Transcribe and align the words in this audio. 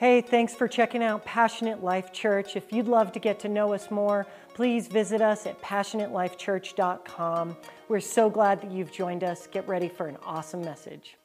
Hey, 0.00 0.22
thanks 0.22 0.54
for 0.54 0.66
checking 0.66 1.02
out 1.02 1.26
Passionate 1.26 1.84
Life 1.84 2.10
Church. 2.10 2.56
If 2.56 2.72
you'd 2.72 2.88
love 2.88 3.12
to 3.12 3.18
get 3.18 3.38
to 3.40 3.50
know 3.50 3.74
us 3.74 3.90
more, 3.90 4.26
please 4.54 4.88
visit 4.88 5.20
us 5.20 5.46
at 5.46 5.60
passionatelifechurch.com. 5.60 7.54
We're 7.86 8.00
so 8.00 8.30
glad 8.30 8.62
that 8.62 8.70
you've 8.70 8.90
joined 8.90 9.22
us. 9.24 9.46
Get 9.46 9.68
ready 9.68 9.90
for 9.90 10.06
an 10.06 10.16
awesome 10.24 10.62
message. 10.62 11.18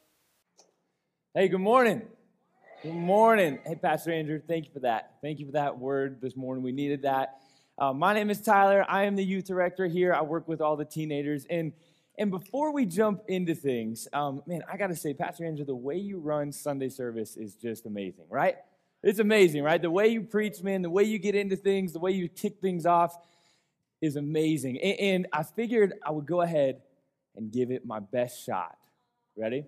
Hey, 1.34 1.48
good 1.48 1.62
morning. 1.62 2.02
Good 2.84 2.92
morning. 2.96 3.60
Hey, 3.65 3.76
Pastor 3.76 4.12
Andrew, 4.12 4.42
thank 4.46 4.65
you 4.65 4.72
for 4.74 4.81
that. 4.81 5.19
Thank 5.21 5.39
you 5.39 5.46
for 5.46 5.51
that 5.53 5.79
word 5.79 6.19
this 6.19 6.35
morning. 6.35 6.62
We 6.62 6.73
needed 6.73 7.03
that. 7.03 7.37
Uh, 7.78 7.94
my 7.94 8.13
name 8.13 8.29
is 8.29 8.42
Tyler. 8.42 8.85
I 8.89 9.03
am 9.05 9.15
the 9.15 9.23
youth 9.23 9.46
director 9.46 9.87
here. 9.87 10.13
I 10.13 10.21
work 10.21 10.49
with 10.49 10.60
all 10.60 10.76
the 10.76 10.83
teenagers. 10.83 11.46
And 11.49 11.71
and 12.18 12.32
before 12.32 12.72
we 12.72 12.86
jump 12.86 13.24
into 13.28 13.54
things, 13.56 14.08
um, 14.13 14.42
man, 14.46 14.62
I 14.72 14.78
got 14.78 14.88
to 14.88 14.96
say, 14.96 15.13
Pastor 15.13 15.46
Andrew, 15.46 15.66
the 15.66 15.76
way 15.76 15.98
you 15.98 16.20
run 16.20 16.52
Sunday 16.52 16.88
service 16.90 17.36
is 17.36 17.55
just 17.55 17.86
amazing, 17.86 18.26
right? 18.30 18.55
It's 19.04 19.20
amazing, 19.20 19.63
right? 19.63 19.81
The 19.81 19.91
way 19.91 20.08
you 20.08 20.22
preach, 20.22 20.63
man, 20.63 20.81
the 20.81 20.89
way 20.89 21.03
you 21.03 21.20
get 21.20 21.36
into 21.36 21.58
things, 21.58 21.91
the 21.94 21.99
way 21.99 22.12
you 22.12 22.30
kick 22.30 22.62
things 22.62 22.86
off 22.86 23.17
is 24.02 24.16
amazing. 24.16 24.80
And, 24.80 24.99
and 24.99 25.27
I 25.34 25.44
figured 25.44 25.94
I 26.05 26.12
would 26.12 26.25
go 26.25 26.41
ahead 26.41 26.81
and 27.36 27.52
give 27.52 27.70
it 27.70 27.86
my 27.86 27.99
best 27.99 28.44
shot. 28.45 28.77
Ready? 29.38 29.66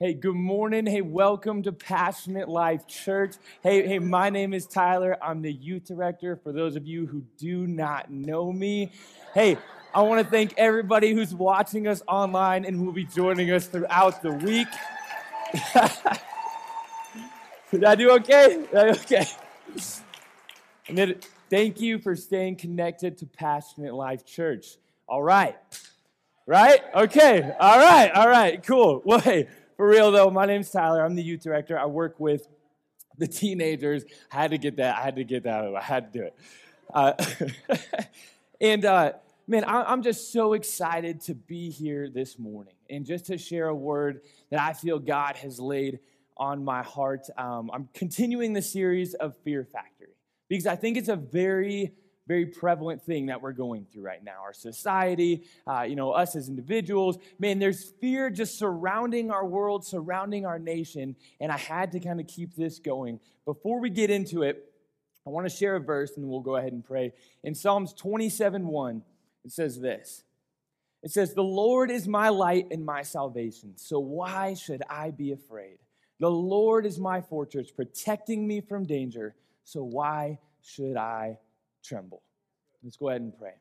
Hey, 0.00 0.14
good 0.14 0.34
morning. 0.34 0.86
Hey, 0.86 1.02
welcome 1.02 1.62
to 1.64 1.72
Passionate 1.72 2.48
Life 2.48 2.86
Church. 2.86 3.34
Hey, 3.62 3.86
hey, 3.86 3.98
my 3.98 4.30
name 4.30 4.54
is 4.54 4.66
Tyler. 4.66 5.18
I'm 5.22 5.42
the 5.42 5.52
youth 5.52 5.84
director. 5.84 6.40
For 6.42 6.50
those 6.50 6.76
of 6.76 6.86
you 6.86 7.06
who 7.06 7.22
do 7.38 7.66
not 7.66 8.10
know 8.10 8.50
me, 8.50 8.90
hey, 9.34 9.58
I 9.94 10.02
want 10.02 10.24
to 10.24 10.28
thank 10.28 10.54
everybody 10.56 11.12
who's 11.14 11.32
watching 11.32 11.86
us 11.86 12.02
online 12.08 12.64
and 12.64 12.76
who 12.76 12.86
will 12.86 12.92
be 12.92 13.04
joining 13.04 13.52
us 13.52 13.68
throughout 13.68 14.22
the 14.22 14.32
week. 14.32 14.66
Did 17.70 17.84
I 17.84 17.94
do 17.94 18.10
okay? 18.16 18.64
I 18.76 18.84
do 18.92 19.00
okay. 19.00 19.24
And 20.88 20.98
then 20.98 21.14
thank 21.48 21.80
you 21.80 22.00
for 22.00 22.16
staying 22.16 22.56
connected 22.56 23.18
to 23.18 23.26
Passionate 23.26 23.94
Life 23.94 24.24
Church. 24.26 24.78
All 25.08 25.22
right. 25.22 25.54
Right? 26.44 26.80
Okay. 26.92 27.42
All 27.60 27.78
right. 27.78 28.10
All 28.16 28.28
right. 28.28 28.66
Cool. 28.66 29.00
Well, 29.04 29.20
hey, 29.20 29.46
for 29.76 29.86
real 29.86 30.10
though, 30.10 30.28
my 30.28 30.44
name's 30.44 30.70
Tyler. 30.72 31.04
I'm 31.04 31.14
the 31.14 31.22
youth 31.22 31.42
director. 31.42 31.78
I 31.78 31.86
work 31.86 32.18
with 32.18 32.48
the 33.18 33.28
teenagers. 33.28 34.02
I 34.32 34.42
had 34.42 34.50
to 34.50 34.58
get 34.58 34.78
that. 34.78 34.96
I 34.98 35.02
had 35.02 35.14
to 35.16 35.24
get 35.24 35.44
that. 35.44 35.72
I 35.72 35.80
had 35.80 36.12
to 36.12 36.18
do 36.18 36.24
it. 36.26 36.34
Uh, 36.92 37.12
and 38.60 38.84
uh, 38.84 39.12
man, 39.46 39.64
I'm 39.66 40.02
just 40.02 40.32
so 40.32 40.54
excited 40.54 41.20
to 41.22 41.34
be 41.34 41.70
here 41.70 42.08
this 42.08 42.38
morning 42.38 42.74
and 42.88 43.04
just 43.04 43.26
to 43.26 43.36
share 43.36 43.68
a 43.68 43.74
word 43.74 44.22
that 44.50 44.60
I 44.60 44.72
feel 44.72 44.98
God 44.98 45.36
has 45.36 45.60
laid 45.60 45.98
on 46.36 46.64
my 46.64 46.82
heart. 46.82 47.26
Um, 47.36 47.70
I'm 47.72 47.88
continuing 47.92 48.54
the 48.54 48.62
series 48.62 49.12
of 49.14 49.36
Fear 49.44 49.64
Factory 49.64 50.14
because 50.48 50.66
I 50.66 50.76
think 50.76 50.96
it's 50.96 51.08
a 51.10 51.16
very 51.16 51.92
very 52.26 52.46
prevalent 52.46 53.02
thing 53.02 53.26
that 53.26 53.42
we're 53.42 53.52
going 53.52 53.86
through 53.92 54.02
right 54.02 54.24
now. 54.24 54.36
Our 54.42 54.54
society, 54.54 55.44
uh, 55.66 55.82
you 55.82 55.94
know, 55.94 56.12
us 56.12 56.34
as 56.36 56.48
individuals, 56.48 57.18
man, 57.38 57.58
there's 57.58 57.90
fear 58.00 58.30
just 58.30 58.58
surrounding 58.58 59.30
our 59.30 59.44
world, 59.44 59.84
surrounding 59.84 60.46
our 60.46 60.58
nation. 60.58 61.16
And 61.38 61.52
I 61.52 61.58
had 61.58 61.92
to 61.92 62.00
kind 62.00 62.20
of 62.20 62.26
keep 62.26 62.56
this 62.56 62.78
going. 62.78 63.20
Before 63.44 63.78
we 63.78 63.90
get 63.90 64.08
into 64.08 64.42
it, 64.42 64.72
I 65.26 65.28
want 65.28 65.44
to 65.46 65.54
share 65.54 65.76
a 65.76 65.80
verse 65.80 66.12
and 66.16 66.26
we'll 66.26 66.40
go 66.40 66.56
ahead 66.56 66.72
and 66.72 66.82
pray. 66.82 67.12
In 67.42 67.54
Psalms 67.54 67.92
27 67.92 68.66
1, 68.68 69.02
it 69.44 69.52
says 69.52 69.78
this 69.78 70.24
It 71.02 71.10
says, 71.12 71.34
The 71.34 71.42
Lord 71.44 71.90
is 71.90 72.08
my 72.08 72.30
light 72.30 72.68
and 72.70 72.84
my 72.84 73.02
salvation, 73.02 73.74
so 73.76 74.00
why 74.00 74.54
should 74.54 74.82
I 74.88 75.10
be 75.10 75.32
afraid? 75.32 75.78
The 76.20 76.30
Lord 76.30 76.86
is 76.86 76.98
my 76.98 77.20
fortress, 77.20 77.70
protecting 77.70 78.46
me 78.46 78.60
from 78.60 78.84
danger, 78.86 79.34
so 79.64 79.84
why 79.84 80.38
should 80.62 80.96
I 80.96 81.38
tremble? 81.82 82.22
Let's 82.82 82.96
go 82.96 83.08
ahead 83.08 83.20
and 83.20 83.36
pray. 83.36 83.54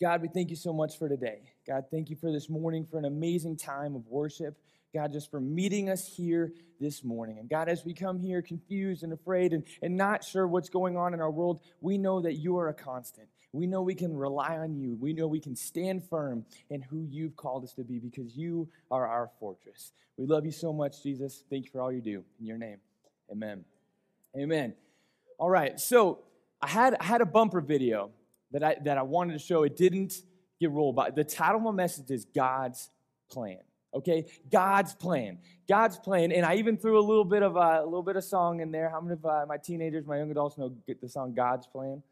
God, 0.00 0.22
we 0.22 0.28
thank 0.28 0.50
you 0.50 0.56
so 0.56 0.72
much 0.72 0.96
for 0.96 1.08
today. 1.08 1.40
God, 1.66 1.84
thank 1.90 2.08
you 2.08 2.16
for 2.16 2.32
this 2.32 2.48
morning, 2.48 2.86
for 2.88 2.98
an 2.98 3.04
amazing 3.04 3.56
time 3.56 3.94
of 3.96 4.06
worship. 4.06 4.56
God, 4.94 5.12
just 5.12 5.30
for 5.30 5.40
meeting 5.40 5.90
us 5.90 6.06
here 6.06 6.52
this 6.80 7.04
morning. 7.04 7.38
And 7.40 7.48
God, 7.48 7.68
as 7.68 7.84
we 7.84 7.92
come 7.92 8.18
here 8.20 8.40
confused 8.40 9.02
and 9.02 9.12
afraid 9.12 9.52
and, 9.52 9.64
and 9.82 9.96
not 9.96 10.24
sure 10.24 10.46
what's 10.46 10.68
going 10.70 10.96
on 10.96 11.12
in 11.14 11.20
our 11.20 11.30
world, 11.30 11.60
we 11.80 11.98
know 11.98 12.20
that 12.22 12.34
you 12.34 12.56
are 12.56 12.68
a 12.68 12.74
constant. 12.74 13.28
We 13.52 13.66
know 13.66 13.80
we 13.82 13.94
can 13.94 14.14
rely 14.16 14.58
on 14.58 14.74
you. 14.76 14.96
We 15.00 15.12
know 15.14 15.26
we 15.26 15.40
can 15.40 15.56
stand 15.56 16.04
firm 16.04 16.44
in 16.68 16.82
who 16.82 17.06
you've 17.08 17.36
called 17.36 17.64
us 17.64 17.72
to 17.74 17.84
be 17.84 17.98
because 17.98 18.36
you 18.36 18.68
are 18.90 19.06
our 19.06 19.30
fortress. 19.40 19.92
We 20.18 20.26
love 20.26 20.44
you 20.44 20.50
so 20.52 20.72
much, 20.72 21.02
Jesus. 21.02 21.44
Thank 21.48 21.64
you 21.66 21.70
for 21.70 21.80
all 21.80 21.90
you 21.92 22.02
do. 22.02 22.24
In 22.40 22.46
your 22.46 22.58
name, 22.58 22.78
amen. 23.30 23.64
Amen. 24.38 24.74
All 25.38 25.48
right, 25.48 25.78
so 25.80 26.18
I 26.60 26.68
had, 26.68 26.96
I 27.00 27.04
had 27.04 27.20
a 27.20 27.26
bumper 27.26 27.60
video 27.60 28.10
that 28.52 28.62
I, 28.64 28.76
that 28.84 28.98
I 28.98 29.02
wanted 29.02 29.32
to 29.34 29.38
show. 29.38 29.62
It 29.62 29.76
didn't 29.76 30.20
get 30.60 30.70
rolled 30.70 30.96
by. 30.96 31.10
The 31.10 31.24
title 31.24 31.58
of 31.58 31.62
my 31.62 31.70
message 31.70 32.10
is 32.10 32.24
God's 32.24 32.90
Plan 33.30 33.58
okay 33.94 34.26
god's 34.52 34.94
plan 34.94 35.38
god's 35.66 35.96
plan 35.96 36.30
and 36.30 36.44
i 36.44 36.56
even 36.56 36.76
threw 36.76 36.98
a 36.98 37.00
little 37.00 37.24
bit 37.24 37.42
of 37.42 37.56
uh, 37.56 37.80
a 37.82 37.84
little 37.84 38.02
bit 38.02 38.16
of 38.16 38.22
song 38.22 38.60
in 38.60 38.70
there 38.70 38.90
how 38.90 39.00
many 39.00 39.14
of 39.14 39.24
uh, 39.24 39.46
my 39.48 39.56
teenagers 39.56 40.04
my 40.04 40.18
young 40.18 40.30
adults 40.30 40.58
know 40.58 40.70
the 41.00 41.08
song 41.08 41.32
god's 41.32 41.66
plan 41.66 42.02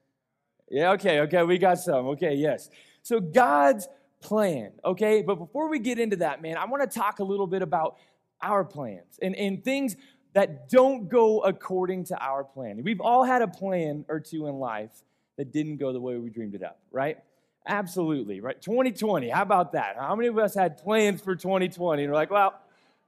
yeah, 0.71 0.93
okay, 0.93 1.21
okay, 1.21 1.43
we 1.45 1.59
got 1.59 1.79
some. 1.79 2.07
Okay, 2.09 2.35
yes. 2.35 2.71
So 3.03 3.21
God's 3.21 3.89
plan, 4.21 4.73
okay? 4.85 5.23
But 5.23 5.37
before 5.37 5.69
we 5.69 5.79
get 5.79 5.99
into 5.99 6.17
that, 6.17 6.43
man, 6.43 6.57
I 6.57 6.65
want 6.67 6.89
to 6.91 6.99
talk 6.99 7.21
a 7.21 7.25
little 7.25 7.47
bit 7.47 7.63
about 7.63 7.97
our 8.43 8.65
plans 8.65 9.19
and, 9.23 9.37
and 9.37 9.63
things 9.63 9.97
that 10.33 10.69
don't 10.69 11.09
go 11.09 11.41
according 11.41 12.05
to 12.05 12.19
our 12.23 12.43
plan. 12.45 12.83
We've 12.83 13.01
all 13.01 13.23
had 13.25 13.43
a 13.43 13.49
plan 13.49 14.05
or 14.09 14.19
two 14.21 14.49
in 14.49 14.57
life 14.57 14.93
that 15.37 15.53
didn't 15.53 15.77
go 15.77 15.93
the 15.93 16.01
way 16.01 16.17
we 16.17 16.31
dreamed 16.31 16.55
it 16.57 16.65
up, 16.65 16.81
right? 16.91 17.19
Absolutely, 17.67 18.41
right? 18.41 18.61
2020, 18.61 19.29
how 19.29 19.43
about 19.43 19.73
that? 19.73 19.97
How 19.99 20.15
many 20.17 20.29
of 20.29 20.37
us 20.39 20.55
had 20.55 20.79
plans 20.79 21.21
for 21.21 21.37
2020 21.37 22.03
and 22.03 22.13
we're 22.13 22.17
like, 22.19 22.31
well, 22.31 22.59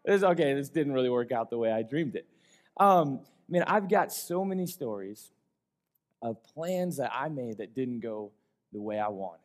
this 0.04 0.22
okay, 0.22 0.54
this 0.54 0.68
didn't 0.68 0.92
really 0.94 1.10
work 1.10 1.32
out 1.32 1.50
the 1.50 1.58
way 1.58 1.70
I 1.72 1.82
dreamed 1.82 2.14
it. 2.14 2.26
Um, 2.78 3.20
man, 3.48 3.64
I've 3.66 3.88
got 3.88 4.12
so 4.12 4.44
many 4.44 4.66
stories 4.66 5.32
of 6.22 6.42
plans 6.54 6.96
that 6.96 7.10
I 7.14 7.28
made 7.28 7.58
that 7.58 7.74
didn't 7.74 8.00
go 8.00 8.32
the 8.72 8.80
way 8.80 8.98
I 8.98 9.08
wanted. 9.08 9.40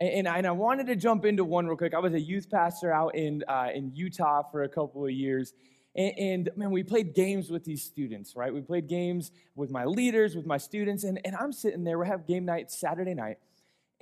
And, 0.00 0.26
and, 0.28 0.46
I, 0.46 0.50
wanted 0.50 0.86
to 0.88 0.96
jump 0.96 1.24
into 1.24 1.44
one 1.44 1.66
real 1.66 1.76
quick. 1.76 1.94
I 1.94 1.98
was 1.98 2.12
a 2.12 2.20
youth 2.20 2.50
pastor 2.50 2.92
out 2.92 3.14
in, 3.14 3.42
uh, 3.48 3.68
in 3.74 3.92
Utah 3.94 4.42
for 4.50 4.62
a 4.64 4.68
couple 4.68 5.04
of 5.04 5.10
years. 5.10 5.54
And, 5.96 6.12
and, 6.18 6.50
man, 6.56 6.70
we 6.70 6.82
played 6.82 7.14
games 7.14 7.50
with 7.50 7.64
these 7.64 7.82
students, 7.82 8.36
right? 8.36 8.52
We 8.52 8.60
played 8.60 8.86
games 8.88 9.30
with 9.54 9.70
my 9.70 9.86
leaders, 9.86 10.36
with 10.36 10.44
my 10.44 10.58
students. 10.58 11.04
And, 11.04 11.18
and 11.24 11.34
I'm 11.34 11.50
sitting 11.52 11.82
there, 11.84 11.98
we 11.98 12.06
have 12.06 12.26
game 12.26 12.44
night 12.44 12.70
Saturday 12.70 13.14
night. 13.14 13.38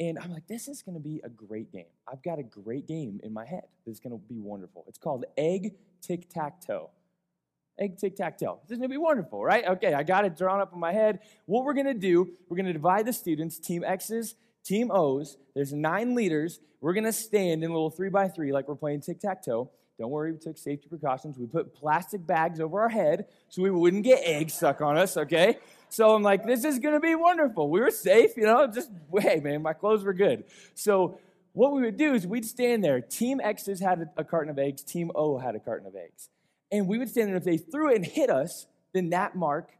And 0.00 0.18
I'm 0.18 0.32
like, 0.32 0.48
this 0.48 0.66
is 0.66 0.82
going 0.82 0.96
to 0.96 1.00
be 1.00 1.20
a 1.22 1.28
great 1.28 1.70
game. 1.70 1.84
I've 2.10 2.20
got 2.24 2.40
a 2.40 2.42
great 2.42 2.88
game 2.88 3.20
in 3.22 3.32
my 3.32 3.44
head. 3.46 3.62
This 3.86 3.94
is 3.94 4.00
going 4.00 4.10
to 4.10 4.18
be 4.18 4.40
wonderful. 4.40 4.84
It's 4.88 4.98
called 4.98 5.24
Egg 5.38 5.76
Tic 6.02 6.28
Tac 6.28 6.60
Toe 6.66 6.90
egg 7.78 7.96
tic 7.98 8.16
tac 8.16 8.38
toe. 8.38 8.58
This 8.64 8.72
is 8.72 8.78
going 8.78 8.90
to 8.90 8.94
be 8.94 8.98
wonderful, 8.98 9.44
right? 9.44 9.64
Okay, 9.66 9.92
I 9.94 10.02
got 10.02 10.24
it 10.24 10.36
drawn 10.36 10.60
up 10.60 10.72
in 10.72 10.78
my 10.80 10.92
head. 10.92 11.20
What 11.46 11.64
we're 11.64 11.74
going 11.74 11.86
to 11.86 11.94
do, 11.94 12.30
we're 12.48 12.56
going 12.56 12.66
to 12.66 12.72
divide 12.72 13.06
the 13.06 13.12
students, 13.12 13.58
team 13.58 13.82
X's, 13.84 14.34
team 14.64 14.90
O's. 14.90 15.36
There's 15.54 15.72
nine 15.72 16.14
leaders. 16.14 16.60
We're 16.80 16.94
going 16.94 17.04
to 17.04 17.12
stand 17.12 17.64
in 17.64 17.70
a 17.70 17.72
little 17.72 17.90
three 17.90 18.10
by 18.10 18.28
three 18.28 18.52
like 18.52 18.68
we're 18.68 18.74
playing 18.74 19.00
tic 19.00 19.20
tac 19.20 19.44
toe. 19.44 19.70
Don't 19.98 20.10
worry, 20.10 20.32
we 20.32 20.38
took 20.38 20.58
safety 20.58 20.88
precautions. 20.88 21.38
We 21.38 21.46
put 21.46 21.72
plastic 21.72 22.26
bags 22.26 22.58
over 22.60 22.80
our 22.80 22.88
head 22.88 23.26
so 23.48 23.62
we 23.62 23.70
wouldn't 23.70 24.02
get 24.02 24.22
eggs 24.24 24.54
stuck 24.54 24.80
on 24.80 24.96
us, 24.98 25.16
okay? 25.16 25.58
So 25.88 26.14
I'm 26.16 26.22
like, 26.24 26.44
this 26.44 26.64
is 26.64 26.80
gonna 26.80 26.98
be 26.98 27.14
wonderful. 27.14 27.70
We 27.70 27.78
were 27.78 27.92
safe, 27.92 28.36
you 28.36 28.42
know, 28.42 28.66
just, 28.66 28.90
hey, 29.16 29.38
man, 29.38 29.62
my 29.62 29.72
clothes 29.72 30.02
were 30.02 30.12
good. 30.12 30.46
So 30.74 31.20
what 31.52 31.70
we 31.72 31.80
would 31.82 31.96
do 31.96 32.12
is 32.12 32.26
we'd 32.26 32.44
stand 32.44 32.82
there. 32.82 33.00
Team 33.00 33.40
X's 33.40 33.78
had 33.78 34.10
a 34.16 34.24
carton 34.24 34.50
of 34.50 34.58
eggs, 34.58 34.82
Team 34.82 35.12
O 35.14 35.38
had 35.38 35.54
a 35.54 35.60
carton 35.60 35.86
of 35.86 35.94
eggs 35.94 36.28
and 36.78 36.86
we 36.88 36.98
would 36.98 37.08
stand 37.08 37.28
there. 37.28 37.36
And 37.36 37.46
if 37.46 37.46
they 37.46 37.56
threw 37.56 37.90
it 37.90 37.96
and 37.96 38.04
hit 38.04 38.30
us, 38.30 38.66
then 38.94 39.10
that 39.10 39.34
mark 39.36 39.70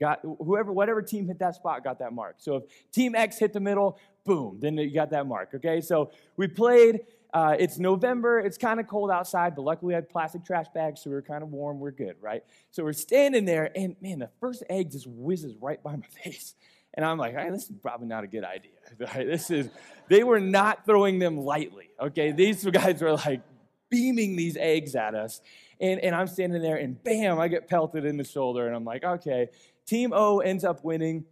got 0.00 0.18
whoever, 0.22 0.72
whatever 0.72 1.00
team 1.02 1.26
hit 1.28 1.38
that 1.38 1.54
spot 1.54 1.84
got 1.84 1.98
that 2.00 2.12
mark. 2.12 2.36
So 2.38 2.56
if 2.56 2.64
Team 2.92 3.14
X 3.14 3.38
hit 3.38 3.52
the 3.52 3.60
middle, 3.60 3.98
boom, 4.24 4.58
then 4.60 4.76
you 4.76 4.92
got 4.92 5.10
that 5.10 5.26
mark. 5.28 5.50
Okay, 5.54 5.80
so 5.80 6.10
we 6.36 6.48
played. 6.48 7.00
Uh, 7.32 7.54
it's 7.60 7.78
November. 7.78 8.40
It's 8.40 8.58
kind 8.58 8.80
of 8.80 8.88
cold 8.88 9.08
outside, 9.12 9.54
but 9.54 9.62
luckily 9.62 9.88
we 9.88 9.94
had 9.94 10.08
plastic 10.10 10.44
trash 10.44 10.66
bags, 10.74 11.00
so 11.02 11.10
we 11.10 11.14
were 11.14 11.22
kind 11.22 11.44
of 11.44 11.50
warm. 11.52 11.78
We're 11.78 11.92
good, 11.92 12.16
right? 12.20 12.42
So 12.72 12.82
we're 12.82 12.92
standing 12.94 13.44
there, 13.44 13.70
and 13.76 13.94
man, 14.00 14.18
the 14.18 14.30
first 14.40 14.64
egg 14.68 14.90
just 14.90 15.06
whizzes 15.08 15.54
right 15.60 15.80
by 15.80 15.94
my 15.94 16.06
face. 16.24 16.56
And 16.94 17.06
I'm 17.06 17.18
like, 17.18 17.36
hey, 17.36 17.48
this 17.50 17.70
is 17.70 17.76
probably 17.80 18.08
not 18.08 18.24
a 18.24 18.26
good 18.26 18.42
idea. 18.44 18.72
Right? 18.98 19.24
This 19.28 19.48
is, 19.52 19.68
they 20.08 20.24
were 20.24 20.40
not 20.40 20.84
throwing 20.84 21.20
them 21.20 21.36
lightly. 21.38 21.90
Okay, 22.00 22.32
these 22.32 22.64
guys 22.64 23.00
were 23.00 23.12
like 23.12 23.42
beaming 23.90 24.34
these 24.34 24.56
eggs 24.56 24.96
at 24.96 25.14
us 25.14 25.40
and, 25.80 25.98
and 26.00 26.14
I'm 26.14 26.26
standing 26.26 26.60
there, 26.60 26.76
and 26.76 27.02
bam, 27.02 27.38
I 27.38 27.48
get 27.48 27.66
pelted 27.68 28.04
in 28.04 28.16
the 28.18 28.24
shoulder, 28.24 28.66
and 28.66 28.76
I'm 28.76 28.84
like, 28.84 29.02
okay. 29.02 29.48
Team 29.86 30.12
O 30.14 30.38
ends 30.38 30.62
up 30.62 30.84
winning. 30.84 31.24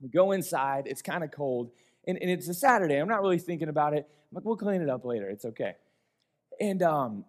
We 0.00 0.08
go 0.08 0.32
inside, 0.32 0.86
it's 0.86 1.02
kind 1.02 1.22
of 1.22 1.30
cold, 1.30 1.70
and, 2.08 2.18
and 2.20 2.30
it's 2.30 2.48
a 2.48 2.54
Saturday. 2.54 2.96
I'm 2.96 3.08
not 3.08 3.20
really 3.20 3.38
thinking 3.38 3.68
about 3.68 3.92
it. 3.92 4.08
I'm 4.30 4.34
like, 4.36 4.44
we'll 4.44 4.56
clean 4.56 4.80
it 4.80 4.88
up 4.88 5.04
later, 5.04 5.28
it's 5.28 5.44
okay. 5.44 5.74
And 6.60 6.82
um, 6.82 7.24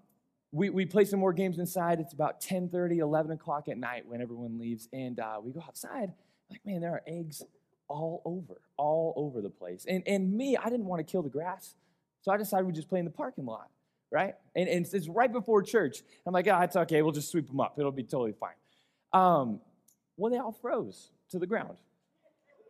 we, 0.51 0.69
we 0.69 0.86
play 0.86 1.06
some 1.06 1.19
more 1.19 1.33
games 1.33 1.60
inside. 1.60 2.00
It's 2.00 2.13
about 2.13 2.39
10 2.39 2.69
30, 2.69 3.00
11 3.00 3.31
o'clock 3.31 3.68
at 3.68 3.77
night 3.77 4.07
when 4.07 4.21
everyone 4.21 4.57
leaves, 4.57 4.88
and 4.94 5.19
uh, 5.19 5.39
we 5.44 5.51
go 5.51 5.60
outside. 5.62 6.10
I'm 6.13 6.50
like, 6.50 6.65
man, 6.65 6.80
there 6.81 6.92
are 6.92 7.04
eggs 7.06 7.44
all 7.89 8.21
over, 8.25 8.62
all 8.77 9.13
over 9.18 9.42
the 9.42 9.50
place. 9.50 9.86
And, 9.88 10.01
and 10.07 10.31
me, 10.33 10.56
I 10.56 10.65
didn't 10.69 10.86
want 10.86 11.06
to 11.06 11.12
kill 11.12 11.21
the 11.24 11.30
grass, 11.30 11.75
so 12.21 12.31
I 12.31 12.38
decided 12.38 12.65
we'd 12.65 12.75
just 12.75 12.88
play 12.89 13.00
in 13.00 13.06
the 13.06 13.12
parking 13.12 13.45
lot 13.45 13.68
right? 14.13 14.36
And, 14.56 14.69
and 14.69 14.86
it's, 14.86 14.94
it's, 14.94 15.10
right 15.10 15.31
before 15.33 15.63
church. 15.63 16.04
I'm 16.25 16.33
like, 16.33 16.48
oh, 16.48 16.60
it's 16.60 16.75
okay. 16.75 17.01
We'll 17.01 17.12
just 17.12 17.31
sweep 17.31 17.48
them 17.48 17.60
up. 17.60 17.77
It'll 17.80 17.92
be 17.92 18.04
totally 18.04 18.36
fine. 18.39 18.54
Um, 19.12 19.60
well, 20.15 20.31
they 20.31 20.38
all 20.38 20.51
froze 20.54 21.10
to 21.31 21.39
the 21.39 21.48
ground. 21.48 21.75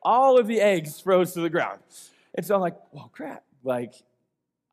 All 0.01 0.39
of 0.39 0.47
the 0.47 0.59
eggs 0.61 0.99
froze 0.99 1.33
to 1.33 1.41
the 1.41 1.49
ground. 1.49 1.79
And 2.33 2.45
so 2.45 2.55
I'm 2.55 2.61
like, 2.61 2.77
well, 2.93 3.09
crap. 3.13 3.43
Like, 3.63 3.93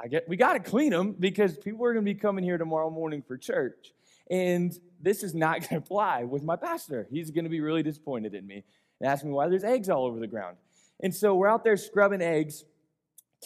I 0.02 0.08
get 0.08 0.28
we 0.28 0.36
got 0.36 0.54
to 0.54 0.60
clean 0.60 0.90
them 0.90 1.14
because 1.18 1.58
people 1.58 1.84
are 1.84 1.92
going 1.92 2.04
to 2.04 2.12
be 2.14 2.18
coming 2.18 2.42
here 2.42 2.56
tomorrow 2.56 2.88
morning 2.88 3.20
for 3.22 3.36
church, 3.36 3.92
and 4.30 4.76
this 5.02 5.22
is 5.22 5.34
not 5.34 5.68
going 5.68 5.82
to 5.82 5.86
fly 5.86 6.22
with 6.22 6.42
my 6.42 6.56
pastor. 6.56 7.06
He's 7.10 7.30
going 7.30 7.44
to 7.44 7.50
be 7.50 7.60
really 7.60 7.82
disappointed 7.82 8.34
in 8.34 8.46
me 8.46 8.64
and 9.00 9.10
ask 9.10 9.22
me 9.24 9.30
why 9.30 9.48
there's 9.48 9.62
eggs 9.62 9.90
all 9.90 10.06
over 10.06 10.18
the 10.18 10.26
ground. 10.26 10.56
And 11.00 11.14
so 11.14 11.34
we're 11.34 11.48
out 11.48 11.64
there 11.64 11.76
scrubbing 11.76 12.22
eggs, 12.22 12.64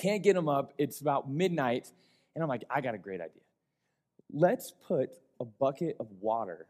can't 0.01 0.23
get 0.23 0.35
them 0.35 0.49
up. 0.49 0.73
It's 0.79 1.01
about 1.01 1.29
midnight, 1.29 1.91
and 2.35 2.43
I'm 2.43 2.49
like, 2.49 2.65
I 2.69 2.81
got 2.81 2.95
a 2.95 2.99
great 2.99 3.21
idea. 3.21 3.43
Let's 4.33 4.73
put 4.89 5.11
a 5.41 5.45
bucket 5.45 5.97
of 6.01 6.07
water 6.21 6.67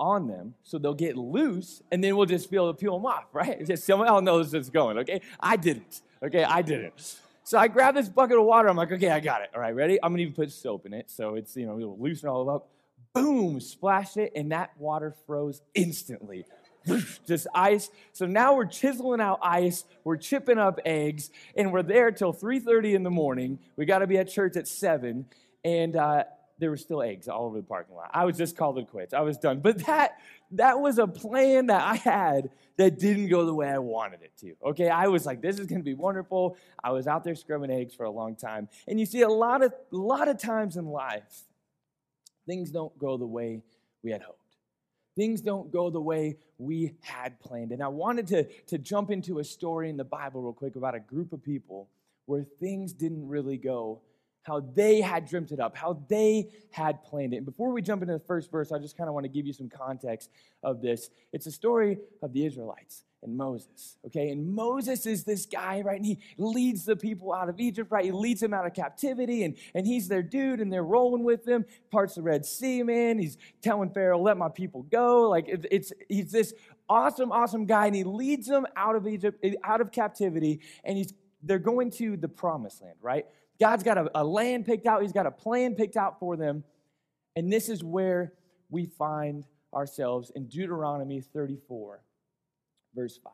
on 0.00 0.28
them 0.28 0.54
so 0.62 0.78
they'll 0.78 0.94
get 0.94 1.16
loose 1.16 1.82
and 1.90 2.04
then 2.04 2.16
we'll 2.16 2.26
just 2.26 2.50
be 2.50 2.56
able 2.56 2.72
to 2.72 2.78
peel 2.78 2.96
them 2.98 3.06
off, 3.06 3.24
right? 3.32 3.66
Just 3.66 3.84
someone 3.84 4.08
else 4.08 4.22
knows 4.22 4.54
it's 4.54 4.70
going, 4.70 4.98
okay? 4.98 5.20
I 5.40 5.56
didn't, 5.56 6.02
okay? 6.22 6.44
I 6.44 6.62
didn't. 6.62 7.18
So 7.44 7.58
I 7.58 7.68
grab 7.68 7.94
this 7.94 8.10
bucket 8.10 8.36
of 8.38 8.44
water. 8.44 8.68
I'm 8.68 8.76
like, 8.76 8.92
okay, 8.92 9.10
I 9.10 9.20
got 9.20 9.40
it. 9.42 9.50
All 9.54 9.60
right, 9.60 9.74
ready? 9.74 9.98
I'm 10.02 10.12
gonna 10.12 10.22
even 10.22 10.34
put 10.34 10.52
soap 10.52 10.84
in 10.84 10.92
it 10.92 11.10
so 11.10 11.34
it's, 11.36 11.56
you 11.56 11.66
know, 11.66 11.78
it'll 11.78 11.98
loosen 11.98 12.28
all 12.28 12.48
up. 12.50 12.68
Boom, 13.14 13.58
splash 13.60 14.16
it, 14.18 14.32
and 14.36 14.52
that 14.52 14.70
water 14.78 15.14
froze 15.26 15.62
instantly. 15.74 16.44
just 17.26 17.46
ice. 17.54 17.90
So 18.12 18.26
now 18.26 18.54
we're 18.54 18.66
chiseling 18.66 19.20
out 19.20 19.38
ice, 19.42 19.84
we're 20.04 20.16
chipping 20.16 20.58
up 20.58 20.80
eggs, 20.84 21.30
and 21.56 21.72
we're 21.72 21.82
there 21.82 22.10
till 22.12 22.32
3:30 22.32 22.94
in 22.94 23.02
the 23.02 23.10
morning. 23.10 23.58
We 23.76 23.84
got 23.84 23.98
to 24.00 24.06
be 24.06 24.18
at 24.18 24.28
church 24.30 24.56
at 24.56 24.66
seven, 24.68 25.26
and 25.64 25.96
uh, 25.96 26.24
there 26.58 26.70
were 26.70 26.76
still 26.76 27.02
eggs 27.02 27.28
all 27.28 27.46
over 27.46 27.58
the 27.58 27.62
parking 27.62 27.94
lot. 27.94 28.10
I 28.12 28.24
was 28.24 28.36
just 28.36 28.56
called 28.56 28.78
it 28.78 28.88
quits. 28.90 29.14
I 29.14 29.20
was 29.20 29.38
done. 29.38 29.60
But 29.60 29.84
that 29.86 30.18
that 30.52 30.80
was 30.80 30.98
a 30.98 31.06
plan 31.06 31.66
that 31.66 31.82
I 31.82 31.96
had 31.96 32.50
that 32.76 32.98
didn't 32.98 33.28
go 33.28 33.44
the 33.44 33.54
way 33.54 33.68
I 33.68 33.78
wanted 33.78 34.22
it 34.22 34.32
to. 34.40 34.54
Okay, 34.70 34.88
I 34.88 35.08
was 35.08 35.26
like, 35.26 35.40
this 35.42 35.58
is 35.58 35.66
going 35.66 35.80
to 35.80 35.84
be 35.84 35.94
wonderful. 35.94 36.56
I 36.82 36.92
was 36.92 37.06
out 37.06 37.24
there 37.24 37.34
scrubbing 37.34 37.70
eggs 37.70 37.94
for 37.94 38.04
a 38.04 38.10
long 38.10 38.36
time, 38.36 38.68
and 38.86 38.98
you 38.98 39.06
see 39.06 39.22
a 39.22 39.28
lot 39.28 39.62
of 39.62 39.72
a 39.92 39.96
lot 39.96 40.28
of 40.28 40.38
times 40.38 40.76
in 40.76 40.86
life, 40.86 41.42
things 42.46 42.70
don't 42.70 42.96
go 42.98 43.16
the 43.16 43.26
way 43.26 43.62
we 44.02 44.10
had 44.12 44.22
hoped. 44.22 44.37
Things 45.18 45.40
don't 45.40 45.72
go 45.72 45.90
the 45.90 46.00
way 46.00 46.36
we 46.58 46.94
had 47.02 47.40
planned. 47.40 47.72
And 47.72 47.82
I 47.82 47.88
wanted 47.88 48.28
to, 48.28 48.44
to 48.68 48.78
jump 48.78 49.10
into 49.10 49.40
a 49.40 49.44
story 49.44 49.90
in 49.90 49.96
the 49.96 50.04
Bible 50.04 50.42
real 50.42 50.52
quick 50.52 50.76
about 50.76 50.94
a 50.94 51.00
group 51.00 51.32
of 51.32 51.42
people 51.42 51.88
where 52.26 52.44
things 52.60 52.92
didn't 52.94 53.26
really 53.28 53.56
go 53.58 54.00
how 54.44 54.60
they 54.74 55.02
had 55.02 55.26
dreamt 55.28 55.50
it 55.52 55.60
up, 55.60 55.76
how 55.76 56.00
they 56.08 56.48
had 56.70 57.02
planned 57.04 57.34
it. 57.34 57.38
And 57.38 57.44
before 57.44 57.70
we 57.70 57.82
jump 57.82 58.00
into 58.00 58.14
the 58.14 58.24
first 58.24 58.50
verse, 58.50 58.72
I 58.72 58.78
just 58.78 58.96
kind 58.96 59.06
of 59.06 59.12
want 59.12 59.24
to 59.24 59.28
give 59.28 59.44
you 59.46 59.52
some 59.52 59.68
context 59.68 60.30
of 60.62 60.80
this. 60.80 61.10
It's 61.34 61.44
a 61.46 61.52
story 61.52 61.98
of 62.22 62.32
the 62.32 62.46
Israelites 62.46 63.04
and 63.22 63.36
Moses, 63.36 63.96
okay? 64.06 64.28
And 64.30 64.52
Moses 64.54 65.04
is 65.04 65.24
this 65.24 65.44
guy, 65.46 65.80
right? 65.82 65.96
And 65.96 66.06
he 66.06 66.18
leads 66.36 66.84
the 66.84 66.94
people 66.96 67.32
out 67.32 67.48
of 67.48 67.58
Egypt, 67.58 67.90
right? 67.90 68.04
He 68.04 68.12
leads 68.12 68.40
them 68.40 68.54
out 68.54 68.64
of 68.64 68.74
captivity, 68.74 69.42
and, 69.44 69.56
and 69.74 69.86
he's 69.86 70.06
their 70.08 70.22
dude, 70.22 70.60
and 70.60 70.72
they're 70.72 70.84
rolling 70.84 71.24
with 71.24 71.44
them, 71.44 71.64
parts 71.90 72.14
the 72.14 72.22
Red 72.22 72.46
Sea, 72.46 72.82
man. 72.82 73.18
He's 73.18 73.36
telling 73.60 73.90
Pharaoh, 73.90 74.20
let 74.22 74.36
my 74.36 74.48
people 74.48 74.82
go. 74.84 75.28
Like, 75.28 75.48
it, 75.48 75.66
it's 75.72 75.92
he's 76.08 76.30
this 76.30 76.54
awesome, 76.88 77.32
awesome 77.32 77.66
guy, 77.66 77.86
and 77.86 77.96
he 77.96 78.04
leads 78.04 78.46
them 78.46 78.66
out 78.76 78.94
of 78.94 79.06
Egypt, 79.06 79.38
eh, 79.42 79.54
out 79.64 79.80
of 79.80 79.90
captivity, 79.90 80.60
and 80.84 80.96
he's 80.96 81.12
they're 81.42 81.58
going 81.58 81.90
to 81.92 82.16
the 82.16 82.28
promised 82.28 82.82
land, 82.82 82.96
right? 83.00 83.24
God's 83.60 83.82
got 83.84 83.96
a, 83.98 84.10
a 84.14 84.24
land 84.24 84.64
picked 84.64 84.86
out, 84.86 85.02
he's 85.02 85.12
got 85.12 85.26
a 85.26 85.30
plan 85.30 85.74
picked 85.74 85.96
out 85.96 86.18
for 86.20 86.36
them, 86.36 86.62
and 87.34 87.52
this 87.52 87.68
is 87.68 87.82
where 87.82 88.32
we 88.70 88.86
find 88.86 89.44
ourselves 89.74 90.30
in 90.36 90.46
Deuteronomy 90.46 91.20
34 91.20 92.00
verse 92.98 93.18
5. 93.22 93.32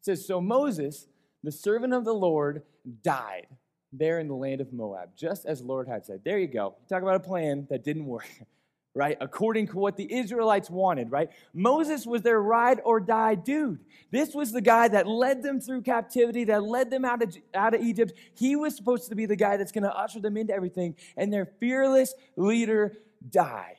It 0.00 0.04
says, 0.04 0.26
So 0.26 0.40
Moses, 0.40 1.08
the 1.42 1.50
servant 1.50 1.94
of 1.94 2.04
the 2.04 2.12
Lord, 2.12 2.62
died 3.02 3.46
there 3.92 4.18
in 4.20 4.28
the 4.28 4.34
land 4.34 4.60
of 4.60 4.72
Moab, 4.72 5.16
just 5.16 5.46
as 5.46 5.62
Lord 5.62 5.88
had 5.88 6.04
said. 6.04 6.20
There 6.24 6.38
you 6.38 6.46
go. 6.48 6.74
Talk 6.88 7.02
about 7.02 7.14
a 7.16 7.20
plan 7.20 7.66
that 7.70 7.82
didn't 7.82 8.04
work, 8.04 8.28
right? 8.94 9.16
According 9.22 9.68
to 9.68 9.78
what 9.78 9.96
the 9.96 10.12
Israelites 10.14 10.68
wanted, 10.68 11.10
right? 11.10 11.30
Moses 11.54 12.04
was 12.04 12.20
their 12.20 12.40
ride 12.42 12.80
or 12.84 13.00
die 13.00 13.34
dude. 13.36 13.80
This 14.10 14.34
was 14.34 14.52
the 14.52 14.60
guy 14.60 14.88
that 14.88 15.06
led 15.06 15.42
them 15.42 15.58
through 15.58 15.80
captivity, 15.82 16.44
that 16.44 16.62
led 16.62 16.90
them 16.90 17.06
out 17.06 17.22
of, 17.22 17.34
out 17.54 17.72
of 17.74 17.80
Egypt. 17.80 18.12
He 18.34 18.54
was 18.56 18.76
supposed 18.76 19.08
to 19.08 19.14
be 19.14 19.24
the 19.24 19.36
guy 19.36 19.56
that's 19.56 19.72
going 19.72 19.84
to 19.84 19.94
usher 19.96 20.20
them 20.20 20.36
into 20.36 20.52
everything, 20.52 20.96
and 21.16 21.32
their 21.32 21.46
fearless 21.58 22.14
leader 22.36 22.92
died. 23.28 23.76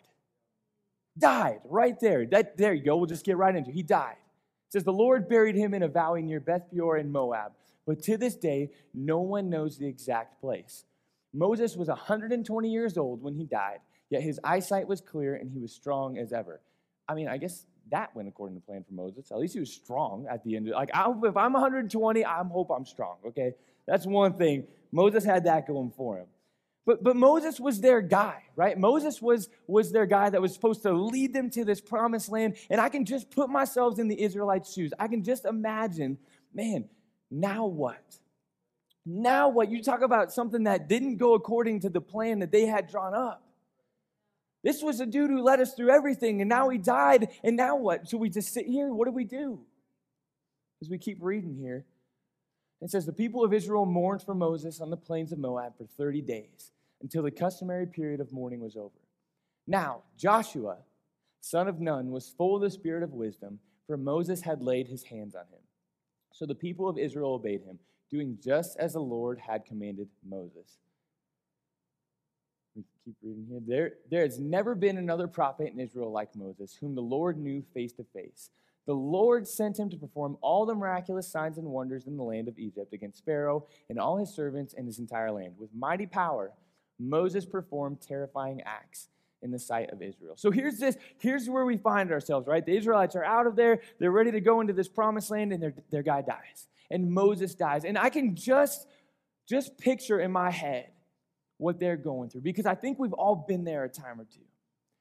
Died 1.15 1.59
right 1.65 1.99
there. 1.99 2.25
That, 2.25 2.57
there 2.57 2.73
you 2.73 2.83
go. 2.83 2.97
We'll 2.97 3.05
just 3.05 3.25
get 3.25 3.37
right 3.37 3.55
into 3.55 3.69
it. 3.69 3.73
He 3.73 3.83
died 3.83 4.15
says, 4.69 4.83
The 4.83 4.93
Lord 4.93 5.27
buried 5.29 5.55
him 5.55 5.73
in 5.73 5.83
a 5.83 5.87
valley 5.87 6.21
near 6.21 6.39
Beth 6.39 6.63
Peor 6.71 6.97
in 6.97 7.11
Moab, 7.11 7.53
but 7.85 8.01
to 8.03 8.17
this 8.17 8.35
day, 8.35 8.69
no 8.93 9.19
one 9.19 9.49
knows 9.49 9.77
the 9.77 9.87
exact 9.87 10.41
place. 10.41 10.85
Moses 11.33 11.75
was 11.75 11.87
120 11.87 12.69
years 12.69 12.97
old 12.97 13.21
when 13.21 13.35
he 13.35 13.45
died, 13.45 13.79
yet 14.09 14.23
his 14.23 14.39
eyesight 14.43 14.87
was 14.87 15.01
clear 15.01 15.35
and 15.35 15.51
he 15.51 15.59
was 15.59 15.71
strong 15.73 16.17
as 16.17 16.33
ever. 16.33 16.61
I 17.07 17.13
mean, 17.13 17.27
I 17.27 17.37
guess 17.37 17.65
that 17.91 18.13
went 18.15 18.27
according 18.27 18.59
to 18.59 18.65
plan 18.65 18.83
for 18.87 18.93
Moses. 18.93 19.31
At 19.31 19.37
least 19.37 19.53
he 19.53 19.59
was 19.59 19.71
strong 19.71 20.25
at 20.29 20.43
the 20.43 20.55
end. 20.57 20.67
Of, 20.67 20.73
like, 20.75 20.89
I, 20.93 21.09
if 21.23 21.37
I'm 21.37 21.53
120, 21.53 22.25
I 22.25 22.43
hope 22.51 22.69
I'm 22.69 22.85
strong, 22.85 23.17
okay? 23.27 23.53
That's 23.85 24.05
one 24.05 24.33
thing. 24.33 24.65
Moses 24.91 25.23
had 25.23 25.45
that 25.45 25.67
going 25.67 25.91
for 25.95 26.17
him. 26.17 26.27
But, 26.87 27.03
but 27.03 27.17
Moses 27.17 27.59
was 27.59 27.81
their 27.81 27.99
guy, 27.99 28.43
right? 28.55 28.77
Moses 28.79 29.21
was, 29.21 29.49
was 29.67 29.91
their 29.91 30.05
guy 30.05 30.29
that 30.29 30.41
was 30.41 30.53
supposed 30.53 30.83
to 30.83 30.93
lead 30.93 31.33
them 31.33 31.49
to 31.49 31.65
this 31.65 31.81
promised 31.81 32.29
land. 32.31 32.55
And 32.69 32.79
I 32.79 32.87
can 32.87 33.03
just 33.03 33.29
put 33.29 33.49
myself 33.49 33.99
in 33.99 34.07
the 34.07 34.19
Israelites' 34.23 34.71
shoes. 34.73 34.93
I 34.97 35.09
can 35.09 35.21
just 35.21 35.43
imagine, 35.43 36.17
man, 36.53 36.85
now 37.29 37.65
what? 37.65 38.17
Now 39.05 39.49
what? 39.49 39.69
You 39.69 39.83
talk 39.83 39.99
about 40.01 40.31
something 40.31 40.63
that 40.63 40.87
didn't 40.87 41.17
go 41.17 41.33
according 41.33 41.81
to 41.81 41.89
the 41.89 41.99
plan 41.99 42.39
that 42.39 42.53
they 42.53 42.65
had 42.65 42.87
drawn 42.89 43.13
up. 43.13 43.43
This 44.63 44.81
was 44.81 45.01
a 45.01 45.05
dude 45.05 45.29
who 45.29 45.43
led 45.43 45.59
us 45.59 45.73
through 45.73 45.89
everything, 45.89 46.41
and 46.41 46.47
now 46.47 46.69
he 46.69 46.77
died. 46.77 47.27
And 47.43 47.57
now 47.57 47.75
what? 47.75 48.07
Should 48.07 48.21
we 48.21 48.29
just 48.29 48.53
sit 48.53 48.65
here? 48.65 48.93
What 48.93 49.09
do 49.09 49.11
we 49.11 49.25
do? 49.25 49.59
As 50.81 50.89
we 50.89 50.97
keep 50.97 51.17
reading 51.19 51.57
here, 51.57 51.83
it 52.79 52.89
says, 52.91 53.05
The 53.05 53.11
people 53.11 53.43
of 53.43 53.53
Israel 53.53 53.85
mourned 53.85 54.21
for 54.23 54.33
Moses 54.33 54.79
on 54.79 54.89
the 54.89 54.95
plains 54.95 55.33
of 55.33 55.37
Moab 55.39 55.77
for 55.77 55.83
30 55.83 56.21
days 56.21 56.71
until 57.01 57.23
the 57.23 57.31
customary 57.31 57.87
period 57.87 58.19
of 58.19 58.31
mourning 58.31 58.59
was 58.59 58.75
over. 58.75 58.97
Now, 59.67 60.01
Joshua, 60.17 60.77
son 61.41 61.67
of 61.67 61.79
Nun, 61.79 62.11
was 62.11 62.29
full 62.37 62.55
of 62.55 62.61
the 62.61 62.69
spirit 62.69 63.03
of 63.03 63.13
wisdom, 63.13 63.59
for 63.85 63.97
Moses 63.97 64.41
had 64.41 64.61
laid 64.61 64.87
his 64.87 65.03
hands 65.03 65.35
on 65.35 65.43
him. 65.47 65.61
So 66.33 66.45
the 66.45 66.55
people 66.55 66.87
of 66.89 66.97
Israel 66.97 67.33
obeyed 67.33 67.61
him, 67.63 67.79
doing 68.09 68.37
just 68.43 68.77
as 68.77 68.93
the 68.93 68.99
Lord 69.01 69.39
had 69.39 69.65
commanded 69.65 70.07
Moses. 70.27 70.77
We 72.75 72.83
keep 73.03 73.15
reading 73.23 73.45
here. 73.49 73.61
There, 73.65 73.91
there 74.09 74.21
has 74.23 74.39
never 74.39 74.75
been 74.75 74.97
another 74.97 75.27
prophet 75.27 75.71
in 75.73 75.79
Israel 75.79 76.11
like 76.11 76.35
Moses, 76.35 76.75
whom 76.79 76.95
the 76.95 77.01
Lord 77.01 77.37
knew 77.37 77.63
face 77.73 77.91
to 77.93 78.03
face. 78.13 78.49
The 78.85 78.93
Lord 78.95 79.45
sent 79.47 79.77
him 79.79 79.89
to 79.89 79.97
perform 79.97 80.37
all 80.41 80.65
the 80.65 80.75
miraculous 80.75 81.27
signs 81.29 81.57
and 81.57 81.67
wonders 81.67 82.07
in 82.07 82.15
the 82.15 82.23
land 82.23 82.47
of 82.47 82.57
Egypt 82.57 82.93
against 82.93 83.25
Pharaoh 83.25 83.65
and 83.89 83.99
all 83.99 84.15
his 84.17 84.33
servants 84.33 84.73
and 84.77 84.85
his 84.87 84.99
entire 84.99 85.31
land 85.31 85.55
with 85.59 85.69
mighty 85.73 86.05
power 86.05 86.53
Moses 86.99 87.45
performed 87.45 88.01
terrifying 88.01 88.61
acts 88.65 89.09
in 89.41 89.51
the 89.51 89.59
sight 89.59 89.91
of 89.91 90.01
Israel. 90.01 90.33
So 90.35 90.49
here's 90.49 90.79
this, 90.79 90.97
here's 91.19 91.47
where 91.49 91.65
we 91.65 91.77
find 91.77 92.11
ourselves, 92.11 92.47
right? 92.47 92.65
The 92.65 92.75
Israelites 92.75 93.15
are 93.15 93.23
out 93.23 93.45
of 93.45 93.55
there, 93.55 93.81
they're 93.99 94.11
ready 94.11 94.31
to 94.31 94.41
go 94.41 94.61
into 94.61 94.73
this 94.73 94.87
promised 94.87 95.29
land, 95.29 95.53
and 95.53 95.61
their, 95.61 95.73
their 95.91 96.03
guy 96.03 96.21
dies. 96.21 96.67
And 96.89 97.11
Moses 97.11 97.53
dies. 97.53 97.85
And 97.85 97.97
I 97.97 98.09
can 98.09 98.35
just 98.35 98.87
just 99.47 99.77
picture 99.77 100.19
in 100.19 100.31
my 100.31 100.51
head 100.51 100.87
what 101.57 101.79
they're 101.79 101.95
going 101.97 102.29
through 102.29 102.41
because 102.41 102.65
I 102.65 102.75
think 102.75 102.99
we've 102.99 103.13
all 103.13 103.45
been 103.47 103.63
there 103.63 103.85
a 103.85 103.89
time 103.89 104.19
or 104.19 104.25
two. 104.25 104.41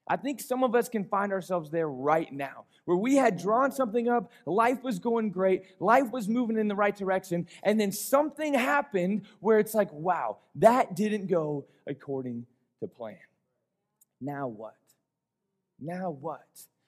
I 0.08 0.16
think 0.16 0.40
some 0.40 0.62
of 0.62 0.74
us 0.74 0.88
can 0.88 1.04
find 1.04 1.32
ourselves 1.32 1.70
there 1.70 1.88
right 1.88 2.32
now, 2.32 2.64
where 2.84 2.96
we 2.96 3.16
had 3.16 3.36
drawn 3.40 3.72
something 3.72 4.08
up, 4.08 4.30
life 4.44 4.82
was 4.84 4.98
going 5.00 5.30
great, 5.30 5.64
life 5.80 6.10
was 6.12 6.28
moving 6.28 6.56
in 6.58 6.68
the 6.68 6.76
right 6.76 6.96
direction, 6.96 7.48
and 7.64 7.80
then 7.80 7.90
something 7.90 8.54
happened 8.54 9.22
where 9.40 9.58
it's 9.58 9.74
like, 9.74 9.92
wow, 9.92 10.36
that 10.56 10.94
didn't 10.94 11.26
go 11.26 11.64
according 11.88 12.46
to 12.80 12.86
plan. 12.86 13.16
Now 14.20 14.46
what? 14.46 14.74
Now 15.80 16.10
what? 16.10 16.44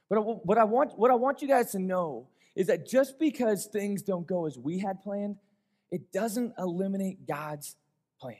But 0.09 0.21
what 0.47 0.57
I 0.59 0.65
want, 0.65 0.97
what 0.97 1.11
I 1.11 1.15
want 1.17 1.43
you 1.43 1.49
guys 1.49 1.73
to 1.73 1.79
know 1.79 2.29
is 2.55 2.69
that 2.69 2.87
just 2.89 3.19
because 3.19 3.67
things 3.67 4.03
don't 4.03 4.27
go 4.27 4.47
as 4.47 4.57
we 4.59 4.79
had 4.79 5.03
planned, 5.03 5.37
it 5.91 6.13
doesn't 6.13 6.55
eliminate 6.59 7.27
God's 7.27 7.75
plan. 8.21 8.37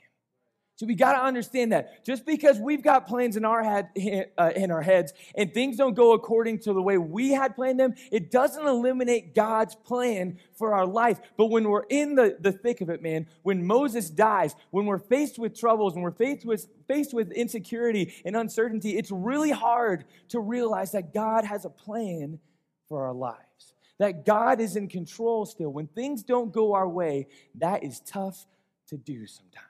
So 0.79 0.85
we 0.85 0.95
got 0.95 1.11
to 1.11 1.19
understand 1.21 1.73
that 1.73 2.05
just 2.05 2.25
because 2.25 2.57
we've 2.57 2.81
got 2.81 3.05
plans 3.05 3.35
in 3.35 3.43
our 3.43 3.61
head 3.61 3.89
uh, 4.37 4.51
in 4.55 4.71
our 4.71 4.81
heads 4.81 5.11
and 5.35 5.53
things 5.53 5.75
don't 5.75 5.93
go 5.93 6.13
according 6.13 6.59
to 6.59 6.71
the 6.71 6.81
way 6.81 6.97
we 6.97 7.31
had 7.31 7.53
planned 7.53 7.77
them, 7.77 7.95
it 8.13 8.31
doesn't 8.31 8.65
eliminate 8.65 9.35
God's 9.35 9.75
plan 9.75 10.39
for 10.55 10.73
our 10.73 10.85
life. 10.85 11.19
But 11.35 11.47
when 11.47 11.67
we're 11.67 11.83
in 11.89 12.15
the, 12.15 12.37
the 12.39 12.53
thick 12.53 12.79
of 12.79 12.89
it, 12.89 13.01
man, 13.01 13.27
when 13.43 13.67
Moses 13.67 14.09
dies, 14.09 14.55
when 14.71 14.85
we're 14.85 14.99
faced 14.99 15.37
with 15.37 15.53
troubles 15.53 15.95
and 15.95 16.01
we're 16.01 16.11
faced 16.11 16.45
with 16.45 16.65
faced 16.87 17.13
with 17.13 17.33
insecurity 17.33 18.13
and 18.23 18.37
uncertainty, 18.37 18.97
it's 18.97 19.11
really 19.11 19.51
hard 19.51 20.05
to 20.29 20.39
realize 20.39 20.93
that 20.93 21.13
God 21.13 21.43
has 21.43 21.65
a 21.65 21.69
plan 21.69 22.39
for 22.87 23.03
our 23.05 23.13
lives. 23.13 23.73
That 23.97 24.25
God 24.25 24.61
is 24.61 24.77
in 24.77 24.87
control 24.87 25.45
still. 25.45 25.71
When 25.73 25.87
things 25.87 26.23
don't 26.23 26.53
go 26.53 26.71
our 26.73 26.87
way, 26.87 27.27
that 27.55 27.83
is 27.83 27.99
tough 27.99 28.47
to 28.87 28.95
do 28.95 29.27
sometimes. 29.27 29.65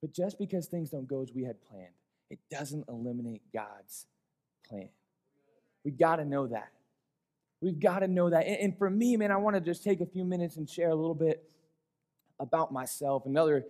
But 0.00 0.12
just 0.12 0.38
because 0.38 0.66
things 0.66 0.90
don't 0.90 1.06
go 1.08 1.22
as 1.22 1.30
we 1.34 1.44
had 1.44 1.56
planned, 1.68 1.94
it 2.30 2.38
doesn't 2.50 2.84
eliminate 2.88 3.42
God's 3.52 4.06
plan. 4.68 4.88
We 5.84 5.90
got 5.92 6.16
to 6.16 6.24
know 6.24 6.46
that. 6.46 6.70
We've 7.60 7.78
got 7.78 8.00
to 8.00 8.08
know 8.08 8.30
that. 8.30 8.42
And, 8.46 8.76
for 8.78 8.88
me, 8.88 9.16
man, 9.16 9.32
I 9.32 9.36
want 9.36 9.56
to 9.56 9.60
just 9.60 9.82
take 9.82 10.00
a 10.00 10.06
few 10.06 10.24
minutes 10.24 10.56
and 10.56 10.68
share 10.68 10.90
a 10.90 10.94
little 10.94 11.14
bit 11.14 11.50
about 12.38 12.72
myself. 12.72 13.26
Another 13.26 13.64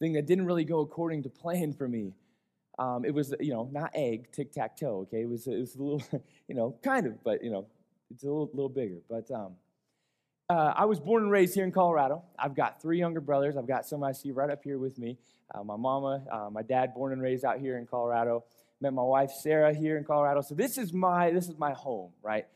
thing 0.00 0.12
that 0.14 0.26
didn't 0.26 0.44
really 0.44 0.64
go 0.64 0.80
according 0.80 1.22
to 1.22 1.30
plan 1.30 1.72
for 1.72 1.88
me. 1.88 2.12
Um, 2.78 3.04
it 3.04 3.14
was, 3.14 3.34
you 3.40 3.52
know, 3.52 3.68
not 3.72 3.92
egg, 3.94 4.30
tic 4.32 4.52
tac 4.52 4.76
toe, 4.78 5.00
okay? 5.06 5.22
It 5.22 5.28
was, 5.28 5.46
it 5.46 5.58
was 5.58 5.74
a 5.76 5.82
little, 5.82 6.02
you 6.48 6.54
know, 6.54 6.74
kind 6.82 7.06
of, 7.06 7.22
but, 7.24 7.42
you 7.42 7.50
know, 7.50 7.66
it's 8.12 8.22
a 8.24 8.26
little, 8.26 8.50
little 8.52 8.68
bigger. 8.68 8.98
But 9.08 9.30
um, 9.30 9.52
uh, 10.48 10.72
I 10.76 10.84
was 10.86 11.00
born 11.00 11.22
and 11.22 11.30
raised 11.30 11.54
here 11.54 11.64
in 11.64 11.72
Colorado. 11.72 12.22
I've 12.38 12.54
got 12.54 12.80
three 12.82 12.98
younger 12.98 13.20
brothers. 13.20 13.56
I've 13.56 13.66
got 13.68 13.86
some 13.86 14.02
I 14.02 14.12
see 14.12 14.30
right 14.32 14.50
up 14.50 14.62
here 14.64 14.78
with 14.78 14.98
me. 14.98 15.16
Uh, 15.54 15.62
my 15.62 15.76
mama, 15.76 16.22
uh, 16.30 16.50
my 16.50 16.62
dad, 16.62 16.94
born 16.94 17.12
and 17.12 17.22
raised 17.22 17.44
out 17.44 17.58
here 17.58 17.78
in 17.78 17.86
Colorado. 17.86 18.44
Met 18.80 18.92
my 18.92 19.02
wife 19.02 19.30
Sarah 19.30 19.72
here 19.74 19.96
in 19.96 20.04
Colorado. 20.04 20.40
So 20.40 20.54
this 20.54 20.78
is 20.78 20.92
my 20.92 21.30
this 21.30 21.48
is 21.48 21.56
my 21.58 21.72
home, 21.72 22.10
right? 22.22 22.46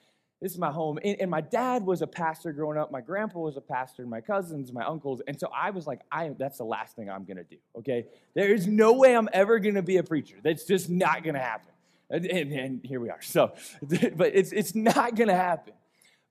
This 0.43 0.52
is 0.52 0.59
my 0.59 0.71
home. 0.71 0.99
And, 1.02 1.16
and 1.21 1.31
my 1.31 1.40
dad 1.40 1.85
was 1.87 2.02
a 2.02 2.07
pastor 2.07 2.52
growing 2.52 2.76
up. 2.76 2.90
My 2.90 3.00
grandpa 3.00 3.38
was 3.38 3.57
a 3.57 3.61
pastor. 3.61 4.05
My 4.07 4.21
cousins, 4.21 4.73
my 4.73 4.85
uncles, 4.85 5.23
and 5.28 5.38
so 5.38 5.49
I 5.55 5.71
was 5.71 5.87
like, 5.87 6.00
I 6.11 6.31
that's 6.37 6.59
the 6.59 6.64
last 6.64 6.97
thing 6.97 7.09
I'm 7.09 7.25
gonna 7.25 7.45
do. 7.45 7.59
Okay, 7.78 8.07
there 8.35 8.52
is 8.52 8.66
no 8.66 8.93
way 8.95 9.14
I'm 9.14 9.28
ever 9.33 9.61
gonna 9.61 9.83
be 9.83 9.99
a 9.99 10.02
preacher. 10.02 10.37
That's 10.43 10.64
just 10.64 10.90
not 10.90 11.23
gonna 11.23 11.38
happen. 11.38 11.71
And, 12.11 12.26
and, 12.26 12.52
and 12.52 12.85
here 12.85 12.99
we 12.99 13.09
are. 13.11 13.23
So, 13.23 13.52
but 14.16 14.33
it's 14.35 14.50
it's 14.50 14.75
not 14.75 15.14
gonna 15.14 15.37
happen. 15.37 15.75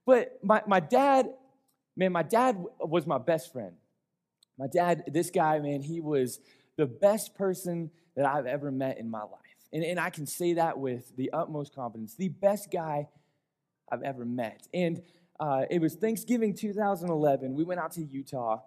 But 0.04 0.38
my, 0.44 0.62
my 0.66 0.78
dad 0.78 1.32
man, 1.96 2.12
my 2.12 2.22
dad 2.22 2.62
was 2.80 3.06
my 3.06 3.18
best 3.18 3.52
friend. 3.52 3.72
My 4.58 4.66
dad, 4.66 5.04
this 5.08 5.30
guy, 5.30 5.58
man, 5.58 5.80
he 5.82 6.00
was 6.00 6.40
the 6.76 6.86
best 6.86 7.34
person 7.34 7.90
that 8.14 8.26
I've 8.26 8.46
ever 8.46 8.70
met 8.70 8.98
in 8.98 9.10
my 9.10 9.22
life. 9.22 9.40
And, 9.72 9.82
and 9.82 9.98
I 9.98 10.10
can 10.10 10.26
say 10.26 10.54
that 10.54 10.78
with 10.78 11.14
the 11.16 11.30
utmost 11.32 11.74
confidence 11.74 12.14
the 12.14 12.28
best 12.28 12.70
guy 12.70 13.08
I've 13.90 14.02
ever 14.02 14.24
met. 14.24 14.66
And 14.72 15.02
uh, 15.40 15.64
it 15.70 15.80
was 15.80 15.94
Thanksgiving 15.94 16.54
2011. 16.54 17.52
We 17.52 17.64
went 17.64 17.78
out 17.80 17.92
to 17.92 18.02
Utah, 18.04 18.60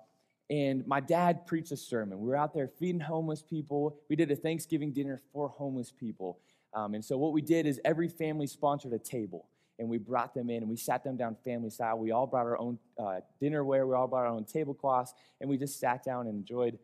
and 0.49 0.85
my 0.85 0.99
dad 0.99 1.45
preached 1.47 1.71
a 1.71 1.77
sermon. 1.77 2.19
We 2.19 2.27
were 2.27 2.35
out 2.35 2.53
there 2.53 2.67
feeding 2.67 3.01
homeless 3.01 3.41
people. 3.41 3.97
We 4.09 4.15
did 4.15 4.29
a 4.29 4.35
Thanksgiving 4.35 4.91
dinner 4.93 5.19
for 5.33 5.47
homeless 5.49 5.91
people. 5.91 6.39
Um, 6.73 6.93
and 6.93 7.03
so, 7.03 7.17
what 7.17 7.33
we 7.33 7.41
did 7.41 7.65
is 7.65 7.79
every 7.83 8.07
family 8.07 8.45
sponsored 8.45 8.93
a 8.93 8.99
table 8.99 9.47
and 9.79 9.89
we 9.89 9.97
brought 9.97 10.33
them 10.33 10.49
in 10.49 10.57
and 10.57 10.69
we 10.69 10.75
sat 10.75 11.03
them 11.03 11.15
down 11.15 11.35
family 11.43 11.69
style. 11.69 11.97
We 11.97 12.11
all 12.11 12.27
brought 12.27 12.45
our 12.45 12.57
own 12.57 12.77
uh, 12.99 13.21
dinnerware, 13.41 13.87
we 13.87 13.95
all 13.95 14.07
brought 14.07 14.19
our 14.25 14.27
own 14.27 14.43
tablecloths, 14.43 15.13
and 15.41 15.49
we 15.49 15.57
just 15.57 15.79
sat 15.79 16.03
down 16.03 16.27
and 16.27 16.35
enjoyed 16.37 16.77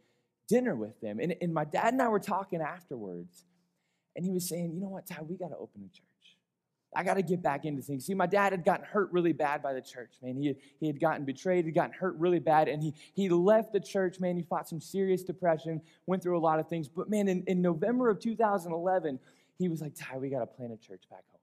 dinner 0.48 0.76
with 0.76 1.00
them. 1.02 1.20
And, 1.20 1.36
and 1.42 1.54
my 1.54 1.66
dad 1.66 1.94
and 1.94 2.02
I 2.02 2.08
were 2.08 2.20
talking 2.20 2.62
afterwards, 2.62 3.44
and 4.16 4.24
he 4.26 4.32
was 4.32 4.48
saying, 4.48 4.72
You 4.74 4.80
know 4.80 4.90
what, 4.90 5.06
Ty, 5.06 5.22
we 5.24 5.36
got 5.36 5.50
to 5.50 5.58
open 5.58 5.82
a 5.84 5.90
church. 5.96 6.06
I 6.98 7.04
got 7.04 7.16
to 7.16 7.22
get 7.22 7.42
back 7.44 7.66
into 7.66 7.82
things. 7.82 8.06
See, 8.06 8.14
my 8.14 8.28
dad 8.28 8.54
had 8.54 8.64
gotten 8.64 8.86
hurt 8.86 9.12
really 9.12 9.34
bad 9.34 9.62
by 9.62 9.74
the 9.74 9.82
church, 9.82 10.12
man. 10.24 10.38
He, 10.38 10.56
he 10.80 10.88
had 10.88 11.02
gotten 11.02 11.26
betrayed, 11.26 11.66
he'd 11.66 11.74
gotten 11.76 11.92
hurt 11.94 12.16
really 12.18 12.40
bad, 12.40 12.70
and 12.70 12.82
he, 12.82 12.94
he 13.14 13.28
left 13.28 13.74
the 13.74 13.82
church, 13.82 14.22
man. 14.22 14.38
He 14.38 14.44
fought 14.44 14.70
some 14.70 14.80
serious 14.80 15.22
depression, 15.22 15.82
went 16.06 16.24
through 16.24 16.38
a 16.38 16.40
lot 16.40 16.60
of 16.60 16.70
things. 16.70 16.88
But, 16.88 17.10
man, 17.10 17.28
in, 17.28 17.44
in 17.48 17.62
November 17.62 18.10
of 18.10 18.20
2011, 18.22 19.20
he 19.60 19.68
was 19.68 19.82
like, 19.82 19.94
Ty, 19.94 20.20
we 20.20 20.30
got 20.30 20.40
to 20.40 20.46
plant 20.48 20.72
a 20.72 20.78
church 20.78 21.02
back 21.10 21.24
home. 21.30 21.35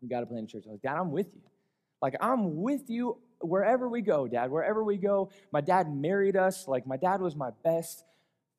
We 0.00 0.08
got 0.08 0.20
to 0.20 0.26
plant 0.26 0.44
a 0.44 0.46
church. 0.46 0.64
I 0.66 0.68
was 0.68 0.72
like, 0.72 0.82
Dad, 0.82 0.98
I'm 0.98 1.10
with 1.12 1.34
you. 1.34 1.42
Like, 2.00 2.16
I'm 2.20 2.62
with 2.62 2.88
you 2.88 3.18
wherever 3.40 3.88
we 3.88 4.00
go, 4.00 4.26
Dad. 4.26 4.50
Wherever 4.50 4.82
we 4.82 4.96
go, 4.96 5.30
my 5.52 5.60
dad 5.60 5.94
married 5.94 6.36
us. 6.36 6.66
Like, 6.66 6.86
my 6.86 6.96
dad 6.96 7.20
was 7.20 7.36
my 7.36 7.50
best 7.62 8.04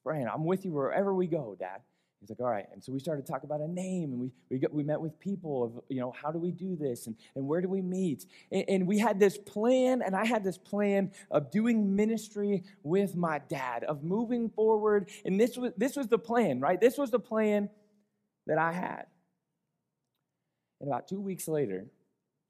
friend. 0.03 0.27
I'm 0.31 0.45
with 0.45 0.65
you 0.65 0.74
wherever 0.74 1.13
we 1.13 1.25
go, 1.27 1.55
Dad. 1.60 1.81
He's 2.19 2.29
like, 2.29 2.39
all 2.39 2.51
right. 2.51 2.67
And 2.71 2.83
so 2.83 2.91
we 2.91 3.00
started 3.00 3.25
to 3.25 3.31
talk 3.31 3.41
about 3.43 3.62
a 3.62 3.67
name, 3.67 4.12
and 4.12 4.19
we 4.19 4.31
we, 4.51 4.60
got, 4.60 4.71
we 4.71 4.83
met 4.83 5.01
with 5.01 5.19
people 5.19 5.63
of, 5.63 5.83
you 5.89 6.00
know, 6.00 6.13
how 6.21 6.31
do 6.31 6.38
we 6.38 6.51
do 6.51 6.75
this, 6.75 7.07
and, 7.07 7.15
and 7.36 7.48
where 7.48 7.62
do 7.62 7.67
we 7.67 7.81
meet? 7.81 8.27
And, 8.51 8.63
and 8.67 8.88
we 8.88 9.00
had 9.00 9.19
this 9.19 9.39
plan, 9.39 10.03
and 10.03 10.15
I 10.15 10.24
had 10.25 10.43
this 10.43 10.60
plan 10.60 11.12
of 11.31 11.50
doing 11.50 11.95
ministry 11.95 12.63
with 12.83 13.15
my 13.15 13.39
dad, 13.50 13.86
of 13.86 14.03
moving 14.03 14.50
forward. 14.51 15.10
And 15.25 15.39
this 15.39 15.57
was 15.57 15.71
this 15.77 15.95
was 15.95 16.10
the 16.10 16.19
plan, 16.19 16.60
right? 16.60 16.79
This 16.79 16.95
was 16.95 17.10
the 17.10 17.19
plan 17.19 17.69
that 18.45 18.60
I 18.60 18.71
had. 18.71 19.07
And 20.81 20.89
about 20.89 21.07
two 21.07 21.21
weeks 21.21 21.47
later, 21.47 21.85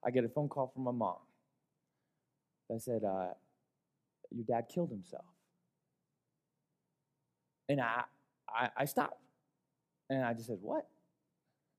I 0.04 0.10
get 0.10 0.24
a 0.24 0.30
phone 0.30 0.48
call 0.48 0.68
from 0.74 0.84
my 0.86 0.92
mom 0.92 1.18
that 2.70 2.82
said, 2.82 3.04
uh, 3.04 3.34
Your 4.32 4.46
dad 4.48 4.68
killed 4.74 4.90
himself. 4.90 5.26
And 7.68 7.82
I, 7.82 8.04
I, 8.50 8.70
I, 8.76 8.86
stopped. 8.86 9.20
And 10.10 10.24
I 10.24 10.34
just 10.34 10.48
said, 10.48 10.60
What? 10.62 10.88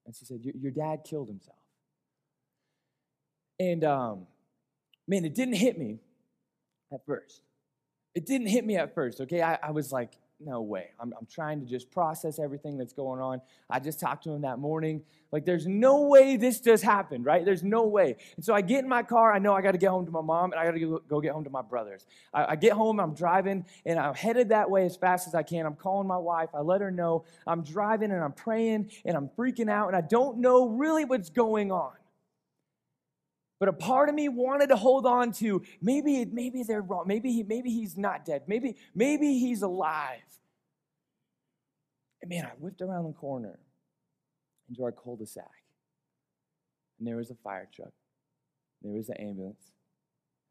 And 0.04 0.14
she 0.14 0.26
said, 0.26 0.40
Your 0.42 0.72
dad 0.72 1.00
killed 1.08 1.28
himself. 1.28 1.56
And 3.58 3.82
um, 3.84 4.26
man, 5.08 5.24
it 5.24 5.34
didn't 5.34 5.54
hit 5.54 5.78
me 5.78 6.00
at 6.92 7.04
first. 7.06 7.40
It 8.14 8.26
didn't 8.26 8.48
hit 8.48 8.66
me 8.66 8.76
at 8.76 8.94
first, 8.94 9.22
okay? 9.22 9.40
I, 9.40 9.54
I 9.62 9.70
was 9.70 9.90
like, 9.90 10.12
no 10.46 10.60
way. 10.62 10.90
I'm, 11.00 11.12
I'm 11.18 11.26
trying 11.26 11.60
to 11.60 11.66
just 11.66 11.90
process 11.90 12.38
everything 12.38 12.76
that's 12.78 12.92
going 12.92 13.20
on. 13.20 13.40
I 13.70 13.78
just 13.78 14.00
talked 14.00 14.24
to 14.24 14.30
him 14.32 14.42
that 14.42 14.58
morning. 14.58 15.02
Like, 15.30 15.44
there's 15.44 15.66
no 15.66 16.02
way 16.02 16.36
this 16.36 16.60
just 16.60 16.84
happened, 16.84 17.24
right? 17.24 17.44
There's 17.44 17.62
no 17.62 17.86
way. 17.86 18.16
And 18.36 18.44
so 18.44 18.54
I 18.54 18.60
get 18.60 18.80
in 18.80 18.88
my 18.88 19.02
car. 19.02 19.32
I 19.32 19.38
know 19.38 19.54
I 19.54 19.62
got 19.62 19.72
to 19.72 19.78
get 19.78 19.88
home 19.90 20.04
to 20.06 20.12
my 20.12 20.20
mom 20.20 20.52
and 20.52 20.60
I 20.60 20.64
got 20.64 20.72
to 20.72 21.02
go 21.08 21.20
get 21.20 21.32
home 21.32 21.44
to 21.44 21.50
my 21.50 21.62
brothers. 21.62 22.06
I, 22.34 22.50
I 22.52 22.56
get 22.56 22.72
home, 22.72 23.00
I'm 23.00 23.14
driving, 23.14 23.64
and 23.86 23.98
I'm 23.98 24.14
headed 24.14 24.50
that 24.50 24.70
way 24.70 24.84
as 24.86 24.96
fast 24.96 25.26
as 25.28 25.34
I 25.34 25.42
can. 25.42 25.64
I'm 25.66 25.76
calling 25.76 26.06
my 26.06 26.18
wife. 26.18 26.50
I 26.54 26.60
let 26.60 26.80
her 26.80 26.90
know 26.90 27.24
I'm 27.46 27.62
driving 27.62 28.10
and 28.12 28.22
I'm 28.22 28.32
praying 28.32 28.90
and 29.04 29.16
I'm 29.16 29.28
freaking 29.36 29.70
out 29.70 29.88
and 29.88 29.96
I 29.96 30.02
don't 30.02 30.38
know 30.38 30.68
really 30.68 31.04
what's 31.04 31.30
going 31.30 31.72
on 31.72 31.92
but 33.62 33.68
a 33.68 33.72
part 33.72 34.08
of 34.08 34.16
me 34.16 34.28
wanted 34.28 34.70
to 34.70 34.74
hold 34.76 35.06
on 35.06 35.30
to 35.30 35.62
maybe 35.80 36.24
maybe 36.24 36.64
they're 36.64 36.80
wrong 36.82 37.04
maybe 37.06 37.30
he 37.30 37.44
maybe 37.44 37.70
he's 37.70 37.96
not 37.96 38.24
dead 38.24 38.42
maybe 38.48 38.74
maybe 38.92 39.38
he's 39.38 39.62
alive 39.62 40.18
and 42.20 42.28
man 42.28 42.44
i 42.44 42.48
whipped 42.58 42.82
around 42.82 43.04
the 43.04 43.12
corner 43.12 43.60
into 44.68 44.82
our 44.82 44.90
cul-de-sac 44.90 45.44
and 46.98 47.06
there 47.06 47.14
was 47.18 47.30
a 47.30 47.36
fire 47.44 47.68
truck 47.72 47.92
there 48.82 48.90
was 48.94 49.06
the 49.06 49.20
ambulance 49.20 49.70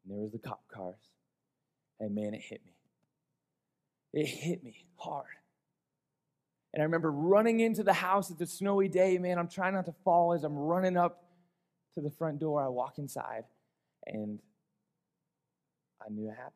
and 0.06 0.14
there 0.14 0.22
was 0.22 0.32
the 0.32 0.38
cop 0.38 0.62
cars 0.72 0.96
and 2.00 2.14
man 2.14 2.32
it 2.32 2.40
hit 2.40 2.62
me 2.64 2.72
it 4.14 4.24
hit 4.24 4.64
me 4.64 4.86
hard 4.96 5.26
and 6.72 6.80
i 6.82 6.84
remember 6.86 7.12
running 7.12 7.60
into 7.60 7.82
the 7.82 7.92
house 7.92 8.30
at 8.30 8.38
the 8.38 8.46
snowy 8.46 8.88
day 8.88 9.18
man 9.18 9.38
i'm 9.38 9.48
trying 9.48 9.74
not 9.74 9.84
to 9.84 9.94
fall 10.02 10.32
as 10.32 10.44
i'm 10.44 10.54
running 10.56 10.96
up 10.96 11.18
to 11.94 12.00
the 12.00 12.10
front 12.10 12.38
door. 12.38 12.62
I 12.64 12.68
walk 12.68 12.98
inside, 12.98 13.44
and 14.06 14.38
I 16.00 16.06
knew 16.10 16.28
it 16.28 16.34
happened. 16.34 16.52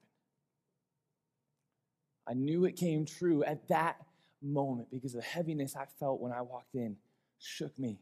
I 2.29 2.35
knew 2.35 2.65
it 2.65 2.73
came 2.77 3.05
true 3.07 3.45
at 3.45 3.69
that 3.69 3.99
moment 4.43 4.89
because 4.91 5.13
the 5.13 5.23
heaviness 5.23 5.77
I 5.77 5.85
felt 6.01 6.21
when 6.21 6.33
I 6.33 6.43
walked 6.43 6.75
in 6.75 6.97
shook 7.39 7.77
me. 7.79 7.99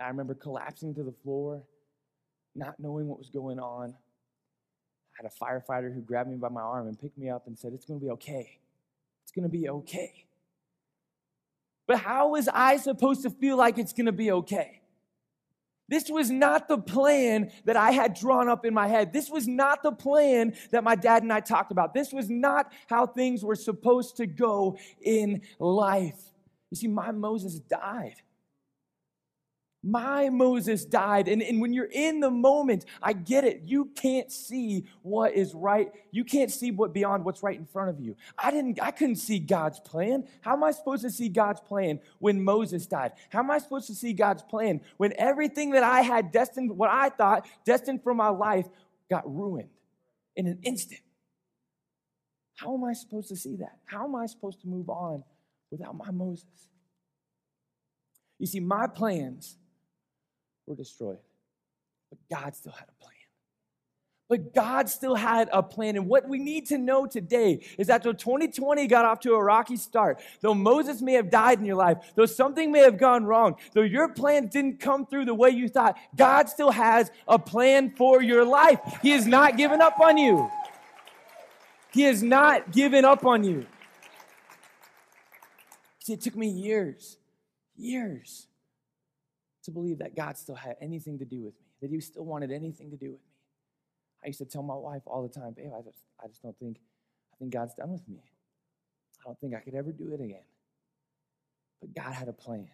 I 0.00 0.08
remember 0.08 0.34
collapsing 0.34 0.94
to 0.94 1.02
the 1.02 1.14
floor, 1.24 1.62
not 2.54 2.78
knowing 2.78 3.08
what 3.08 3.18
was 3.18 3.30
going 3.30 3.58
on. 3.58 3.90
I 5.18 5.22
had 5.22 5.26
a 5.26 5.34
firefighter 5.44 5.92
who 5.92 6.00
grabbed 6.02 6.30
me 6.30 6.36
by 6.36 6.50
my 6.50 6.60
arm 6.60 6.86
and 6.86 6.96
picked 7.00 7.18
me 7.18 7.28
up 7.30 7.46
and 7.48 7.58
said, 7.58 7.72
It's 7.72 7.84
going 7.84 7.98
to 7.98 8.04
be 8.04 8.12
okay. 8.12 8.60
It's 9.24 9.32
going 9.32 9.42
to 9.44 9.48
be 9.48 9.68
okay. 9.68 10.26
But 11.88 12.00
how 12.00 12.28
was 12.30 12.48
I 12.48 12.76
supposed 12.76 13.22
to 13.22 13.30
feel 13.30 13.56
like 13.56 13.78
it's 13.78 13.92
going 13.92 14.06
to 14.06 14.12
be 14.12 14.30
okay? 14.30 14.82
This 15.88 16.10
was 16.10 16.30
not 16.30 16.68
the 16.68 16.76
plan 16.76 17.50
that 17.64 17.76
I 17.76 17.92
had 17.92 18.14
drawn 18.14 18.48
up 18.48 18.66
in 18.66 18.74
my 18.74 18.88
head. 18.88 19.12
This 19.12 19.30
was 19.30 19.48
not 19.48 19.82
the 19.82 19.92
plan 19.92 20.52
that 20.70 20.84
my 20.84 20.94
dad 20.94 21.22
and 21.22 21.32
I 21.32 21.40
talked 21.40 21.72
about. 21.72 21.94
This 21.94 22.12
was 22.12 22.28
not 22.28 22.70
how 22.88 23.06
things 23.06 23.42
were 23.42 23.56
supposed 23.56 24.18
to 24.18 24.26
go 24.26 24.76
in 25.00 25.40
life. 25.58 26.20
You 26.70 26.76
see, 26.76 26.88
my 26.88 27.10
Moses 27.12 27.54
died 27.54 28.16
my 29.82 30.28
Moses 30.28 30.84
died. 30.84 31.28
And, 31.28 31.40
and 31.40 31.60
when 31.60 31.72
you're 31.72 31.84
in 31.90 32.18
the 32.20 32.30
moment, 32.30 32.84
I 33.00 33.12
get 33.12 33.44
it. 33.44 33.62
You 33.66 33.86
can't 33.94 34.30
see 34.30 34.84
what 35.02 35.34
is 35.34 35.54
right. 35.54 35.92
You 36.10 36.24
can't 36.24 36.50
see 36.50 36.72
what 36.72 36.92
beyond 36.92 37.24
what's 37.24 37.44
right 37.44 37.56
in 37.56 37.64
front 37.66 37.90
of 37.90 38.00
you. 38.00 38.16
I 38.36 38.50
didn't 38.50 38.82
I 38.82 38.90
couldn't 38.90 39.16
see 39.16 39.38
God's 39.38 39.78
plan. 39.78 40.24
How 40.40 40.54
am 40.54 40.64
I 40.64 40.72
supposed 40.72 41.02
to 41.02 41.10
see 41.10 41.28
God's 41.28 41.60
plan 41.60 42.00
when 42.18 42.42
Moses 42.42 42.86
died? 42.86 43.12
How 43.30 43.38
am 43.38 43.52
I 43.52 43.58
supposed 43.58 43.86
to 43.86 43.94
see 43.94 44.12
God's 44.12 44.42
plan 44.42 44.80
when 44.96 45.14
everything 45.16 45.70
that 45.70 45.84
I 45.84 46.00
had 46.00 46.32
destined, 46.32 46.76
what 46.76 46.90
I 46.90 47.08
thought 47.10 47.46
destined 47.64 48.02
for 48.02 48.14
my 48.14 48.28
life, 48.30 48.66
got 49.08 49.22
ruined 49.32 49.68
in 50.34 50.48
an 50.48 50.58
instant? 50.64 51.00
How 52.56 52.74
am 52.74 52.82
I 52.82 52.94
supposed 52.94 53.28
to 53.28 53.36
see 53.36 53.54
that? 53.56 53.78
How 53.84 54.04
am 54.04 54.16
I 54.16 54.26
supposed 54.26 54.60
to 54.62 54.66
move 54.66 54.90
on 54.90 55.22
without 55.70 55.94
my 55.96 56.10
Moses? 56.10 56.68
You 58.40 58.48
see, 58.48 58.58
my 58.58 58.88
plans 58.88 59.56
were 60.68 60.76
destroyed. 60.76 61.18
But 62.10 62.18
God 62.32 62.54
still 62.54 62.72
had 62.72 62.84
a 62.88 62.92
plan. 63.02 63.12
But 64.28 64.54
God 64.54 64.90
still 64.90 65.14
had 65.14 65.48
a 65.54 65.62
plan. 65.62 65.96
And 65.96 66.06
what 66.06 66.28
we 66.28 66.38
need 66.38 66.66
to 66.66 66.76
know 66.76 67.06
today 67.06 67.64
is 67.78 67.86
that 67.86 68.02
though 68.02 68.12
2020 68.12 68.86
got 68.86 69.06
off 69.06 69.20
to 69.20 69.32
a 69.32 69.42
rocky 69.42 69.76
start, 69.76 70.20
though 70.42 70.52
Moses 70.52 71.00
may 71.00 71.14
have 71.14 71.30
died 71.30 71.58
in 71.58 71.64
your 71.64 71.76
life, 71.76 72.12
though 72.14 72.26
something 72.26 72.70
may 72.70 72.80
have 72.80 72.98
gone 72.98 73.24
wrong, 73.24 73.54
though 73.72 73.80
your 73.80 74.10
plan 74.10 74.48
didn't 74.48 74.80
come 74.80 75.06
through 75.06 75.24
the 75.24 75.34
way 75.34 75.48
you 75.48 75.66
thought, 75.66 75.96
God 76.14 76.50
still 76.50 76.70
has 76.70 77.10
a 77.26 77.38
plan 77.38 77.94
for 77.96 78.20
your 78.22 78.44
life. 78.44 78.80
He 79.00 79.10
has 79.12 79.26
not 79.26 79.56
given 79.56 79.80
up 79.80 79.98
on 79.98 80.18
you. 80.18 80.50
He 81.94 82.02
has 82.02 82.22
not 82.22 82.70
given 82.70 83.06
up 83.06 83.24
on 83.24 83.44
you. 83.44 83.64
See, 86.00 86.12
it 86.12 86.20
took 86.20 86.36
me 86.36 86.48
years, 86.48 87.16
years 87.76 88.47
to 89.68 89.72
believe 89.72 89.98
that 89.98 90.16
God 90.16 90.38
still 90.38 90.54
had 90.54 90.76
anything 90.80 91.18
to 91.18 91.26
do 91.26 91.42
with 91.42 91.52
me, 91.60 91.66
that 91.82 91.90
He 91.90 92.00
still 92.00 92.24
wanted 92.24 92.50
anything 92.50 92.88
to 92.90 92.96
do 92.96 93.10
with 93.10 93.20
me. 93.20 93.34
I 94.24 94.28
used 94.28 94.38
to 94.38 94.46
tell 94.46 94.62
my 94.62 94.74
wife 94.74 95.02
all 95.04 95.22
the 95.22 95.28
time, 95.28 95.52
babe, 95.54 95.70
I 95.78 95.82
just, 95.82 95.98
I 96.24 96.26
just 96.26 96.42
don't 96.42 96.58
think, 96.58 96.78
I 97.34 97.36
think 97.36 97.52
God's 97.52 97.74
done 97.74 97.92
with 97.92 98.08
me. 98.08 98.16
I 99.20 99.24
don't 99.26 99.38
think 99.38 99.54
I 99.54 99.60
could 99.60 99.74
ever 99.74 99.92
do 99.92 100.14
it 100.14 100.22
again. 100.22 100.40
But 101.82 101.94
God 101.94 102.14
had 102.14 102.28
a 102.28 102.32
plan. 102.32 102.70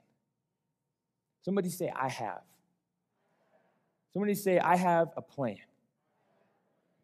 Somebody 1.43 1.69
say, 1.71 1.93
I 1.95 2.09
have. 2.09 2.43
Somebody 4.13 4.35
say, 4.37 4.61
I 4.61 4.77
have 4.77 5.09
a 5.17 5.23
plan. 5.23 5.59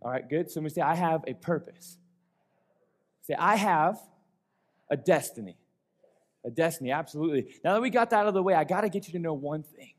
All 0.02 0.12
right, 0.12 0.26
good. 0.26 0.48
Somebody 0.52 0.72
say, 0.76 0.82
I 0.82 0.94
have 0.94 1.22
a 1.26 1.34
purpose. 1.34 1.98
Say, 3.22 3.34
I 3.36 3.56
have 3.56 3.98
a 4.88 4.96
destiny 4.96 5.56
a 6.44 6.50
destiny, 6.50 6.90
absolutely. 6.90 7.46
Now 7.64 7.74
that 7.74 7.82
we 7.82 7.90
got 7.90 8.10
that 8.10 8.20
out 8.20 8.28
of 8.28 8.34
the 8.34 8.42
way, 8.42 8.54
I 8.54 8.64
got 8.64 8.82
to 8.82 8.88
get 8.88 9.06
you 9.06 9.12
to 9.14 9.18
know 9.18 9.34
one 9.34 9.62
thing. 9.62 9.92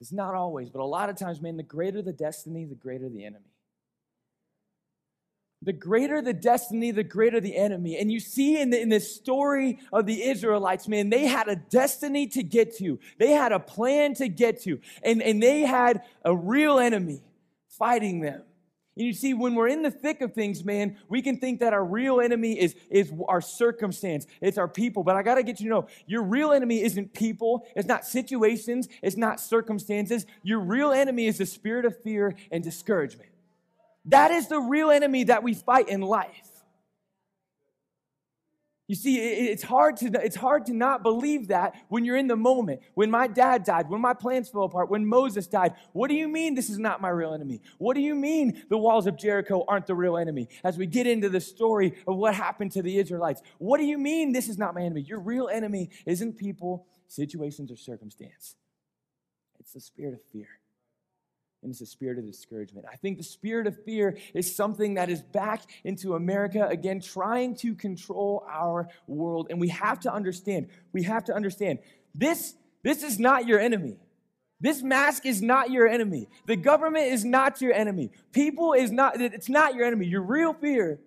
It's 0.00 0.12
not 0.12 0.34
always, 0.34 0.70
but 0.70 0.80
a 0.80 0.84
lot 0.84 1.10
of 1.10 1.16
times, 1.16 1.40
man, 1.42 1.56
the 1.56 1.62
greater 1.62 2.00
the 2.02 2.12
destiny, 2.12 2.64
the 2.64 2.74
greater 2.74 3.08
the 3.08 3.24
enemy. 3.24 3.44
The 5.62 5.74
greater 5.74 6.22
the 6.22 6.32
destiny, 6.32 6.90
the 6.90 7.04
greater 7.04 7.38
the 7.38 7.54
enemy. 7.54 7.98
And 7.98 8.10
you 8.10 8.18
see 8.18 8.58
in 8.58 8.70
the, 8.70 8.80
in 8.80 8.88
the 8.88 9.00
story 9.00 9.78
of 9.92 10.06
the 10.06 10.22
Israelites, 10.22 10.88
man, 10.88 11.10
they 11.10 11.26
had 11.26 11.48
a 11.48 11.56
destiny 11.56 12.26
to 12.28 12.42
get 12.42 12.78
to. 12.78 12.98
They 13.18 13.32
had 13.32 13.52
a 13.52 13.60
plan 13.60 14.14
to 14.14 14.28
get 14.28 14.62
to. 14.62 14.80
And, 15.02 15.22
and 15.22 15.42
they 15.42 15.60
had 15.60 16.02
a 16.24 16.34
real 16.34 16.78
enemy 16.78 17.20
fighting 17.78 18.20
them. 18.20 18.42
And 19.00 19.06
you 19.06 19.14
see, 19.14 19.32
when 19.32 19.54
we're 19.54 19.68
in 19.68 19.80
the 19.80 19.90
thick 19.90 20.20
of 20.20 20.34
things, 20.34 20.62
man, 20.62 20.98
we 21.08 21.22
can 21.22 21.38
think 21.38 21.60
that 21.60 21.72
our 21.72 21.82
real 21.82 22.20
enemy 22.20 22.60
is, 22.60 22.74
is 22.90 23.10
our 23.28 23.40
circumstance, 23.40 24.26
it's 24.42 24.58
our 24.58 24.68
people. 24.68 25.02
But 25.04 25.16
I 25.16 25.22
got 25.22 25.36
to 25.36 25.42
get 25.42 25.58
you 25.58 25.70
to 25.70 25.74
know 25.74 25.86
your 26.06 26.22
real 26.22 26.52
enemy 26.52 26.82
isn't 26.82 27.14
people, 27.14 27.66
it's 27.74 27.88
not 27.88 28.04
situations, 28.04 28.88
it's 29.00 29.16
not 29.16 29.40
circumstances. 29.40 30.26
Your 30.42 30.60
real 30.60 30.92
enemy 30.92 31.26
is 31.28 31.38
the 31.38 31.46
spirit 31.46 31.86
of 31.86 31.96
fear 32.02 32.34
and 32.52 32.62
discouragement. 32.62 33.30
That 34.04 34.32
is 34.32 34.48
the 34.48 34.60
real 34.60 34.90
enemy 34.90 35.24
that 35.24 35.42
we 35.42 35.54
fight 35.54 35.88
in 35.88 36.02
life. 36.02 36.49
You 38.90 38.96
see, 38.96 39.18
it's 39.20 39.62
hard, 39.62 39.98
to, 39.98 40.06
it's 40.20 40.34
hard 40.34 40.66
to 40.66 40.74
not 40.74 41.04
believe 41.04 41.46
that 41.46 41.76
when 41.86 42.04
you're 42.04 42.16
in 42.16 42.26
the 42.26 42.34
moment. 42.34 42.80
When 42.94 43.08
my 43.08 43.28
dad 43.28 43.62
died, 43.62 43.88
when 43.88 44.00
my 44.00 44.14
plans 44.14 44.48
fell 44.48 44.64
apart, 44.64 44.90
when 44.90 45.06
Moses 45.06 45.46
died, 45.46 45.74
what 45.92 46.08
do 46.08 46.14
you 46.16 46.26
mean 46.26 46.56
this 46.56 46.68
is 46.68 46.76
not 46.80 47.00
my 47.00 47.08
real 47.08 47.32
enemy? 47.32 47.60
What 47.78 47.94
do 47.94 48.00
you 48.00 48.16
mean 48.16 48.64
the 48.68 48.76
walls 48.76 49.06
of 49.06 49.16
Jericho 49.16 49.64
aren't 49.68 49.86
the 49.86 49.94
real 49.94 50.16
enemy? 50.16 50.48
As 50.64 50.76
we 50.76 50.86
get 50.86 51.06
into 51.06 51.28
the 51.28 51.40
story 51.40 51.94
of 52.08 52.16
what 52.16 52.34
happened 52.34 52.72
to 52.72 52.82
the 52.82 52.98
Israelites, 52.98 53.42
what 53.58 53.78
do 53.78 53.84
you 53.84 53.96
mean 53.96 54.32
this 54.32 54.48
is 54.48 54.58
not 54.58 54.74
my 54.74 54.80
enemy? 54.80 55.02
Your 55.02 55.20
real 55.20 55.46
enemy 55.46 55.90
isn't 56.04 56.36
people, 56.36 56.88
situations, 57.06 57.70
or 57.70 57.76
circumstance, 57.76 58.56
it's 59.60 59.72
the 59.72 59.80
spirit 59.80 60.14
of 60.14 60.20
fear 60.32 60.48
and 61.62 61.70
it's 61.70 61.80
a 61.80 61.86
spirit 61.86 62.18
of 62.18 62.26
discouragement. 62.26 62.86
I 62.90 62.96
think 62.96 63.18
the 63.18 63.24
spirit 63.24 63.66
of 63.66 63.82
fear 63.84 64.16
is 64.34 64.54
something 64.54 64.94
that 64.94 65.10
is 65.10 65.20
back 65.22 65.62
into 65.84 66.14
America 66.14 66.66
again, 66.66 67.00
trying 67.00 67.54
to 67.56 67.74
control 67.74 68.46
our 68.50 68.88
world. 69.06 69.48
And 69.50 69.60
we 69.60 69.68
have 69.68 70.00
to 70.00 70.12
understand, 70.12 70.68
we 70.92 71.02
have 71.02 71.24
to 71.24 71.34
understand 71.34 71.80
this, 72.14 72.54
this 72.82 73.02
is 73.02 73.18
not 73.18 73.46
your 73.46 73.58
enemy. 73.60 73.96
This 74.62 74.82
mask 74.82 75.24
is 75.26 75.40
not 75.40 75.70
your 75.70 75.88
enemy. 75.88 76.28
The 76.46 76.56
government 76.56 77.12
is 77.12 77.24
not 77.24 77.60
your 77.62 77.72
enemy. 77.72 78.10
People 78.32 78.74
is 78.74 78.90
not, 78.90 79.18
it's 79.20 79.48
not 79.48 79.74
your 79.74 79.86
enemy. 79.86 80.06
Your 80.06 80.20
real 80.22 80.52
fear, 80.54 80.98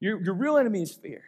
your, 0.00 0.22
your 0.22 0.34
real 0.34 0.56
enemy 0.58 0.82
is 0.82 0.92
fear. 0.94 1.22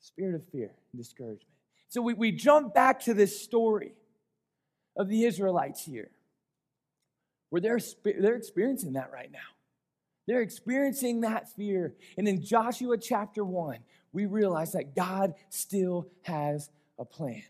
Spirit 0.00 0.34
of 0.34 0.42
fear 0.50 0.72
discouragement. 0.96 1.46
So 1.88 2.02
we, 2.02 2.14
we 2.14 2.32
jump 2.32 2.74
back 2.74 3.00
to 3.02 3.14
this 3.14 3.40
story 3.40 3.92
of 5.00 5.08
the 5.08 5.24
Israelites 5.24 5.82
here, 5.84 6.10
where 7.48 7.62
they're, 7.62 7.80
they're 8.20 8.34
experiencing 8.34 8.92
that 8.92 9.10
right 9.10 9.32
now. 9.32 9.38
They're 10.28 10.42
experiencing 10.42 11.22
that 11.22 11.48
fear. 11.54 11.94
And 12.18 12.28
in 12.28 12.44
Joshua 12.44 12.98
chapter 12.98 13.42
1, 13.42 13.78
we 14.12 14.26
realize 14.26 14.72
that 14.72 14.94
God 14.94 15.32
still 15.48 16.06
has 16.24 16.68
a 16.98 17.06
plan. 17.06 17.42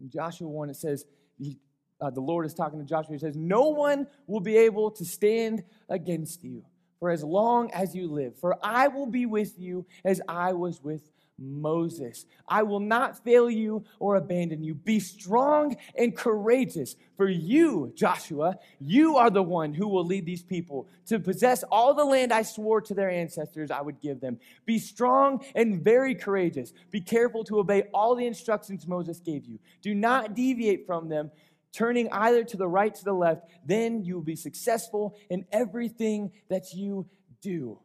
In 0.00 0.08
Joshua 0.08 0.48
1, 0.48 0.70
it 0.70 0.76
says, 0.76 1.04
he, 1.38 1.58
uh, 2.00 2.08
the 2.08 2.22
Lord 2.22 2.46
is 2.46 2.54
talking 2.54 2.78
to 2.78 2.84
Joshua. 2.86 3.12
He 3.12 3.18
says, 3.18 3.36
No 3.36 3.68
one 3.68 4.06
will 4.26 4.40
be 4.40 4.56
able 4.56 4.90
to 4.92 5.04
stand 5.04 5.62
against 5.90 6.42
you 6.42 6.64
for 7.00 7.10
as 7.10 7.22
long 7.22 7.70
as 7.72 7.94
you 7.94 8.08
live, 8.10 8.34
for 8.38 8.56
I 8.64 8.88
will 8.88 9.04
be 9.06 9.26
with 9.26 9.58
you 9.58 9.84
as 10.06 10.22
I 10.26 10.54
was 10.54 10.82
with 10.82 11.02
Moses. 11.38 12.26
I 12.46 12.62
will 12.62 12.80
not 12.80 13.22
fail 13.24 13.50
you 13.50 13.84
or 13.98 14.16
abandon 14.16 14.62
you. 14.62 14.74
Be 14.74 15.00
strong 15.00 15.76
and 15.96 16.16
courageous, 16.16 16.96
for 17.16 17.28
you, 17.28 17.92
Joshua, 17.94 18.58
you 18.80 19.16
are 19.16 19.30
the 19.30 19.40
one 19.42 19.72
who 19.72 19.86
will 19.88 20.04
lead 20.04 20.26
these 20.26 20.42
people 20.42 20.88
to 21.06 21.18
possess 21.20 21.62
all 21.70 21.94
the 21.94 22.04
land 22.04 22.32
I 22.32 22.42
swore 22.42 22.80
to 22.82 22.94
their 22.94 23.08
ancestors 23.10 23.70
I 23.70 23.80
would 23.82 24.00
give 24.00 24.20
them. 24.20 24.38
Be 24.66 24.78
strong 24.80 25.44
and 25.54 25.80
very 25.82 26.14
courageous. 26.16 26.72
Be 26.90 27.00
careful 27.00 27.44
to 27.44 27.58
obey 27.60 27.84
all 27.94 28.14
the 28.16 28.26
instructions 28.26 28.86
Moses 28.88 29.20
gave 29.20 29.44
you. 29.46 29.58
Do 29.82 29.94
not 29.94 30.34
deviate 30.34 30.86
from 30.86 31.08
them. 31.08 31.30
Turning 31.72 32.08
either 32.12 32.42
to 32.44 32.56
the 32.56 32.66
right 32.68 32.92
to 32.94 33.04
the 33.04 33.12
left, 33.12 33.48
then 33.66 34.00
you 34.02 34.14
will 34.16 34.22
be 34.22 34.36
successful 34.36 35.16
in 35.30 35.44
everything 35.52 36.30
that 36.50 36.72
you 36.74 37.04
do. 37.40 37.76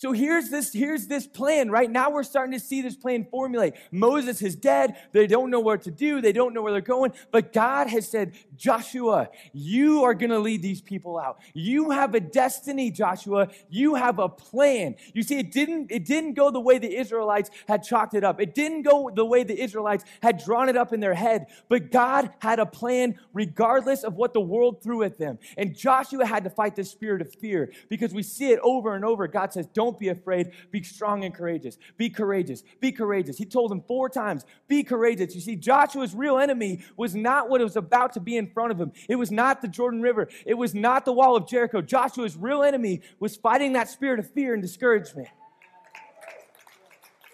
So 0.00 0.12
here's 0.12 0.48
this, 0.48 0.72
here's 0.72 1.08
this 1.08 1.26
plan, 1.26 1.72
right? 1.72 1.90
Now 1.90 2.10
we're 2.10 2.22
starting 2.22 2.52
to 2.52 2.64
see 2.64 2.82
this 2.82 2.94
plan 2.94 3.26
formulate. 3.32 3.74
Moses 3.90 4.40
is 4.42 4.54
dead. 4.54 4.94
They 5.10 5.26
don't 5.26 5.50
know 5.50 5.58
what 5.58 5.82
to 5.82 5.90
do. 5.90 6.20
They 6.20 6.30
don't 6.30 6.54
know 6.54 6.62
where 6.62 6.70
they're 6.70 6.80
going. 6.80 7.12
But 7.32 7.52
God 7.52 7.88
has 7.88 8.08
said, 8.08 8.34
Joshua, 8.56 9.28
you 9.52 10.04
are 10.04 10.14
going 10.14 10.30
to 10.30 10.38
lead 10.38 10.62
these 10.62 10.80
people 10.80 11.18
out. 11.18 11.40
You 11.52 11.90
have 11.90 12.14
a 12.14 12.20
destiny, 12.20 12.92
Joshua. 12.92 13.48
You 13.68 13.96
have 13.96 14.20
a 14.20 14.28
plan. 14.28 14.94
You 15.14 15.24
see, 15.24 15.36
it 15.40 15.50
didn't, 15.50 15.90
it 15.90 16.04
didn't 16.04 16.34
go 16.34 16.52
the 16.52 16.60
way 16.60 16.78
the 16.78 16.94
Israelites 16.96 17.50
had 17.66 17.82
chalked 17.82 18.14
it 18.14 18.22
up. 18.22 18.40
It 18.40 18.54
didn't 18.54 18.82
go 18.82 19.10
the 19.12 19.26
way 19.26 19.42
the 19.42 19.60
Israelites 19.60 20.04
had 20.22 20.38
drawn 20.44 20.68
it 20.68 20.76
up 20.76 20.92
in 20.92 21.00
their 21.00 21.14
head. 21.14 21.46
But 21.68 21.90
God 21.90 22.30
had 22.38 22.60
a 22.60 22.66
plan 22.66 23.18
regardless 23.34 24.04
of 24.04 24.14
what 24.14 24.32
the 24.32 24.40
world 24.40 24.80
threw 24.80 25.02
at 25.02 25.18
them. 25.18 25.38
And 25.56 25.76
Joshua 25.76 26.24
had 26.24 26.44
to 26.44 26.50
fight 26.50 26.76
the 26.76 26.84
spirit 26.84 27.20
of 27.20 27.34
fear 27.34 27.72
because 27.90 28.14
we 28.14 28.22
see 28.22 28.52
it 28.52 28.60
over 28.62 28.94
and 28.94 29.04
over. 29.04 29.26
God 29.26 29.52
says, 29.52 29.66
don't 29.74 29.87
don't 29.88 29.98
be 29.98 30.10
afraid. 30.10 30.50
Be 30.70 30.82
strong 30.82 31.24
and 31.24 31.34
courageous. 31.34 31.78
Be 31.96 32.10
courageous. 32.10 32.62
Be 32.78 32.92
courageous. 32.92 33.38
He 33.38 33.46
told 33.46 33.72
him 33.72 33.82
four 33.88 34.10
times, 34.10 34.44
Be 34.68 34.82
courageous. 34.82 35.34
You 35.34 35.40
see, 35.40 35.56
Joshua's 35.56 36.14
real 36.14 36.36
enemy 36.36 36.84
was 36.98 37.14
not 37.14 37.48
what 37.48 37.62
was 37.62 37.74
about 37.74 38.12
to 38.12 38.20
be 38.20 38.36
in 38.36 38.50
front 38.50 38.70
of 38.70 38.78
him. 38.78 38.92
It 39.08 39.16
was 39.16 39.30
not 39.32 39.62
the 39.62 39.68
Jordan 39.68 40.02
River. 40.02 40.28
It 40.44 40.54
was 40.58 40.74
not 40.74 41.06
the 41.06 41.14
wall 41.14 41.36
of 41.36 41.48
Jericho. 41.48 41.80
Joshua's 41.80 42.36
real 42.36 42.62
enemy 42.62 43.00
was 43.18 43.36
fighting 43.36 43.72
that 43.72 43.88
spirit 43.88 44.18
of 44.18 44.30
fear 44.32 44.52
and 44.52 44.60
discouragement. 44.62 45.28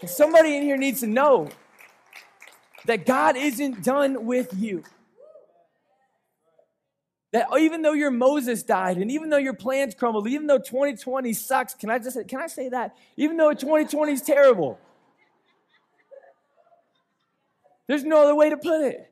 somebody 0.07 0.57
in 0.57 0.63
here 0.63 0.77
needs 0.77 1.01
to 1.01 1.07
know 1.09 1.49
that 2.85 3.05
God 3.05 3.37
isn't 3.37 3.83
done 3.83 4.27
with 4.27 4.55
you 4.57 4.85
that 7.35 7.49
even 7.59 7.83
though 7.83 7.95
your 7.95 8.13
Moses 8.13 8.63
died 8.63 8.97
and 8.97 9.11
even 9.11 9.29
though 9.29 9.39
your 9.39 9.55
plans 9.55 9.93
crumbled, 9.97 10.29
even 10.29 10.47
though 10.47 10.57
2020 10.59 11.33
sucks, 11.33 11.75
can 11.75 11.91
I 11.91 11.99
just 11.99 12.17
can 12.29 12.39
I 12.41 12.47
say 12.47 12.69
that? 12.69 12.97
Even 13.17 13.37
though 13.37 13.53
2020 13.53 14.13
is 14.13 14.23
terrible. 14.23 14.79
There's 17.89 18.05
no 18.05 18.23
other 18.23 18.37
way 18.37 18.51
to 18.51 18.57
put 18.57 18.83
it. 18.87 19.11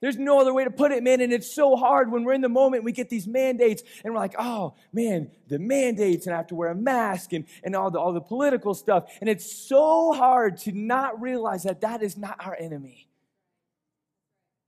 There's 0.00 0.16
no 0.16 0.40
other 0.40 0.54
way 0.54 0.62
to 0.62 0.70
put 0.70 0.92
it, 0.92 1.02
man. 1.02 1.20
And 1.20 1.32
it's 1.32 1.52
so 1.52 1.74
hard 1.74 2.12
when 2.12 2.22
we're 2.22 2.32
in 2.34 2.40
the 2.40 2.48
moment, 2.48 2.84
we 2.84 2.92
get 2.92 3.10
these 3.10 3.26
mandates 3.26 3.82
and 4.04 4.14
we're 4.14 4.20
like, 4.20 4.36
oh, 4.38 4.74
man, 4.92 5.28
the 5.48 5.58
mandates, 5.58 6.26
and 6.28 6.34
I 6.34 6.36
have 6.36 6.46
to 6.48 6.54
wear 6.54 6.68
a 6.70 6.74
mask 6.74 7.32
and, 7.32 7.46
and 7.64 7.74
all, 7.74 7.90
the, 7.90 7.98
all 7.98 8.12
the 8.12 8.20
political 8.20 8.74
stuff. 8.74 9.10
And 9.20 9.28
it's 9.28 9.68
so 9.68 10.12
hard 10.12 10.58
to 10.58 10.72
not 10.72 11.20
realize 11.20 11.64
that 11.64 11.80
that 11.80 12.00
is 12.00 12.16
not 12.16 12.36
our 12.46 12.56
enemy. 12.56 13.08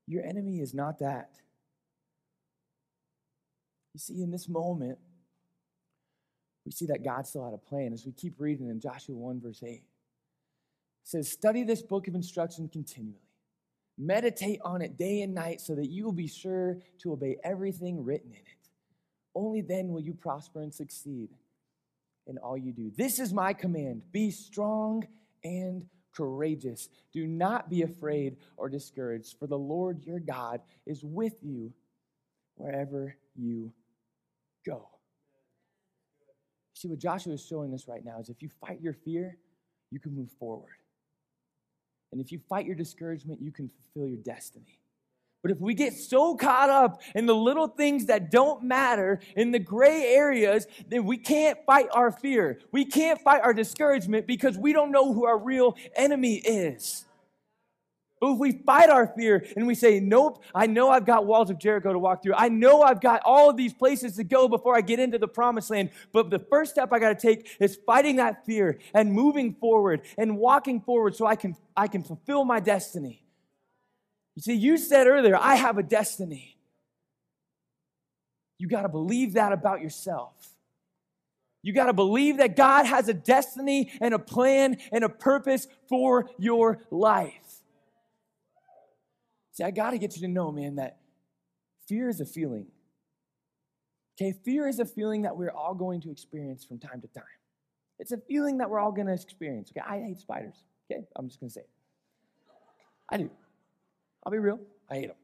Your 0.09 0.25
enemy 0.25 0.61
is 0.61 0.75
not 0.75 0.99
that. 0.99 1.31
You 3.95 4.01
see, 4.01 4.23
in 4.23 4.31
this 4.31 4.49
moment, 4.49 4.99
we 6.67 6.73
see 6.73 6.87
that 6.87 7.05
God 7.05 7.27
still 7.27 7.45
had 7.45 7.55
a 7.55 7.59
plan 7.59 7.93
as 7.93 8.05
we 8.05 8.13
keep 8.13 8.41
reading 8.41 8.69
in 8.69 8.81
Joshua 8.81 9.15
1, 9.17 9.41
verse 9.41 9.63
8. 9.63 9.69
It 9.73 9.83
says, 11.05 11.31
Study 11.31 11.63
this 11.63 11.81
book 11.81 12.09
of 12.09 12.15
instruction 12.15 12.69
continually. 12.69 13.19
Meditate 13.97 14.61
on 14.65 14.83
it 14.83 14.99
day 14.99 15.21
and 15.23 15.33
night 15.33 15.61
so 15.61 15.77
that 15.77 15.87
you 15.87 16.05
will 16.05 16.13
be 16.13 16.27
sure 16.27 16.79
to 16.99 17.13
obey 17.13 17.37
everything 17.45 18.03
written 18.05 18.31
in 18.33 18.37
it. 18.41 18.69
Only 19.37 19.61
then 19.61 19.89
will 19.89 20.01
you 20.01 20.15
prosper 20.15 20.63
and 20.63 20.75
succeed 20.75 21.29
in 22.27 22.39
all 22.39 22.59
you 22.59 22.73
do. 22.73 22.91
This 22.97 23.21
is 23.21 23.33
my 23.33 23.53
command 23.53 24.03
be 24.11 24.33
strong 24.33 25.07
and 25.45 25.87
courageous. 26.13 26.89
Do 27.13 27.27
not 27.29 27.71
be 27.71 27.83
afraid 27.83 28.39
or 28.57 28.69
discouraged, 28.69 29.37
for 29.39 29.47
the 29.47 29.59
Lord 29.59 30.03
your 30.05 30.19
God 30.19 30.61
is 30.85 31.05
with 31.05 31.35
you 31.43 31.73
wherever 32.57 33.15
you 33.37 33.73
go. 34.65 34.89
See, 36.75 36.89
what 36.89 36.99
Joshua 36.99 37.35
is 37.35 37.45
showing 37.45 37.73
us 37.73 37.87
right 37.87 38.05
now 38.05 38.19
is 38.21 38.29
if 38.29 38.43
you 38.43 38.49
fight 38.61 38.81
your 38.81 38.93
fear, 38.95 39.37
you 39.91 40.01
can 40.01 40.15
move 40.15 40.31
forward. 40.39 40.73
And 42.13 42.21
if 42.21 42.31
you 42.33 42.41
fight 42.49 42.67
your 42.67 42.75
discouragement, 42.77 43.41
you 43.41 43.53
can 43.53 43.69
fulfill 43.69 44.09
your 44.09 44.23
destiny. 44.23 44.79
But 45.43 45.51
if 45.51 45.61
we 45.61 45.75
get 45.75 45.93
so 45.93 46.37
caught 46.37 46.71
up 46.71 47.03
in 47.15 47.27
the 47.27 47.35
little 47.35 47.69
things 47.69 48.07
that 48.07 48.31
don't 48.31 48.63
matter, 48.65 49.21
in 49.37 49.51
the 49.51 49.59
gray 49.59 50.15
areas, 50.15 50.67
then 50.89 51.05
we 51.05 51.19
can't 51.19 51.59
fight 51.67 51.87
our 51.93 52.11
fear. 52.11 52.61
We 52.73 52.87
can't 52.87 53.21
fight 53.21 53.43
our 53.43 53.53
discouragement 53.53 54.27
because 54.27 54.57
we 54.57 54.73
don't 54.73 54.91
know 54.91 55.13
who 55.13 55.27
our 55.27 55.37
real 55.39 55.77
enemy 55.97 56.37
is. 56.37 57.05
But 58.25 58.33
if 58.33 58.39
we 58.39 58.53
fight 58.53 58.89
our 58.89 59.09
fear 59.09 59.45
and 59.55 59.67
we 59.67 59.75
say, 59.75 60.01
Nope, 60.01 60.43
I 60.55 60.67
know 60.67 60.89
I've 60.89 61.05
got 61.05 61.27
walls 61.27 61.51
of 61.51 61.59
Jericho 61.59 61.93
to 61.93 61.99
walk 61.99 62.23
through. 62.23 62.33
I 62.39 62.49
know 62.49 62.81
I've 62.81 63.03
got 63.03 63.21
all 63.23 63.51
of 63.51 63.59
these 63.59 63.75
places 63.75 64.17
to 64.17 64.25
go 64.25 64.49
before 64.49 64.75
I 64.75 64.81
get 64.81 64.99
into 64.99 65.19
the 65.19 65.29
promised 65.29 65.69
land. 65.69 65.91
But 66.11 66.31
the 66.31 66.39
first 66.39 66.73
step 66.73 66.91
I 66.95 66.99
got 67.01 67.11
to 67.11 67.15
take 67.21 67.47
is 67.61 67.79
fighting 67.85 68.17
that 68.17 68.47
fear 68.47 68.79
and 68.95 69.13
moving 69.13 69.53
forward 69.61 70.01
and 70.17 70.39
walking 70.39 70.81
forward 70.81 71.15
so 71.15 71.27
I 71.27 71.37
can, 71.37 71.55
I 71.77 71.87
can 71.87 72.03
fulfill 72.03 72.47
my 72.47 72.61
destiny. 72.61 73.23
You 74.37 74.43
see, 74.43 74.55
you 74.55 74.79
said 74.79 75.07
earlier, 75.07 75.37
I 75.37 75.57
have 75.57 75.77
a 75.77 75.83
destiny. 75.83 76.57
You 78.59 78.69
got 78.69 78.83
to 78.85 78.89
believe 78.89 79.35
that 79.35 79.53
about 79.53 79.83
yourself. 79.83 80.33
You 81.63 81.75
got 81.75 81.87
to 81.87 81.93
believe 81.93 82.39
that 82.39 82.57
God 82.57 82.87
has 82.87 83.07
a 83.11 83.15
destiny 83.15 83.93
and 84.01 84.15
a 84.15 84.19
plan 84.19 84.79
and 84.93 85.05
a 85.05 85.09
purpose 85.11 85.67
for 85.91 86.31
your 86.39 86.79
life. 86.91 87.35
See, 89.55 89.63
I 89.65 89.71
got 89.71 89.93
to 89.93 89.99
get 89.99 90.17
you 90.17 90.23
to 90.23 90.29
know, 90.29 90.51
man, 90.51 90.77
that 90.77 90.99
fear 91.89 92.09
is 92.09 92.21
a 92.21 92.27
feeling. 92.27 92.67
Okay, 94.17 94.35
fear 94.45 94.67
is 94.69 94.81
a 94.81 94.85
feeling 94.85 95.23
that 95.23 95.37
we're 95.37 95.51
all 95.53 95.75
going 95.75 96.01
to 96.03 96.11
experience 96.11 96.65
from 96.65 96.79
time 96.79 97.01
to 97.01 97.09
time. 97.09 97.23
It's 98.01 98.11
a 98.11 98.17
feeling 98.19 98.59
that 98.59 98.69
we're 98.69 98.81
all 98.81 98.91
going 98.93 99.07
to 99.07 99.13
experience. 99.13 99.71
Okay, 99.73 99.85
I 99.89 100.01
hate 100.03 100.19
spiders. 100.19 100.57
Okay, 100.91 101.03
I'm 101.17 101.29
just 101.29 101.39
going 101.41 101.51
to 101.51 101.55
say 101.55 101.61
it. 101.63 101.71
I 103.09 103.17
do. 103.19 103.31
I'll 104.25 104.33
be 104.33 104.39
real. 104.39 104.59
I 104.91 104.95
hate 104.95 105.07
them. 105.09 105.17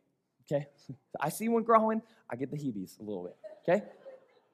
Okay, 0.59 0.67
I 1.21 1.29
see 1.29 1.49
one 1.49 1.63
growing, 1.65 2.01
I 2.29 2.37
get 2.37 2.51
the 2.53 2.57
heebies 2.57 2.99
a 3.01 3.03
little 3.03 3.25
bit. 3.25 3.37
Okay, 3.69 3.85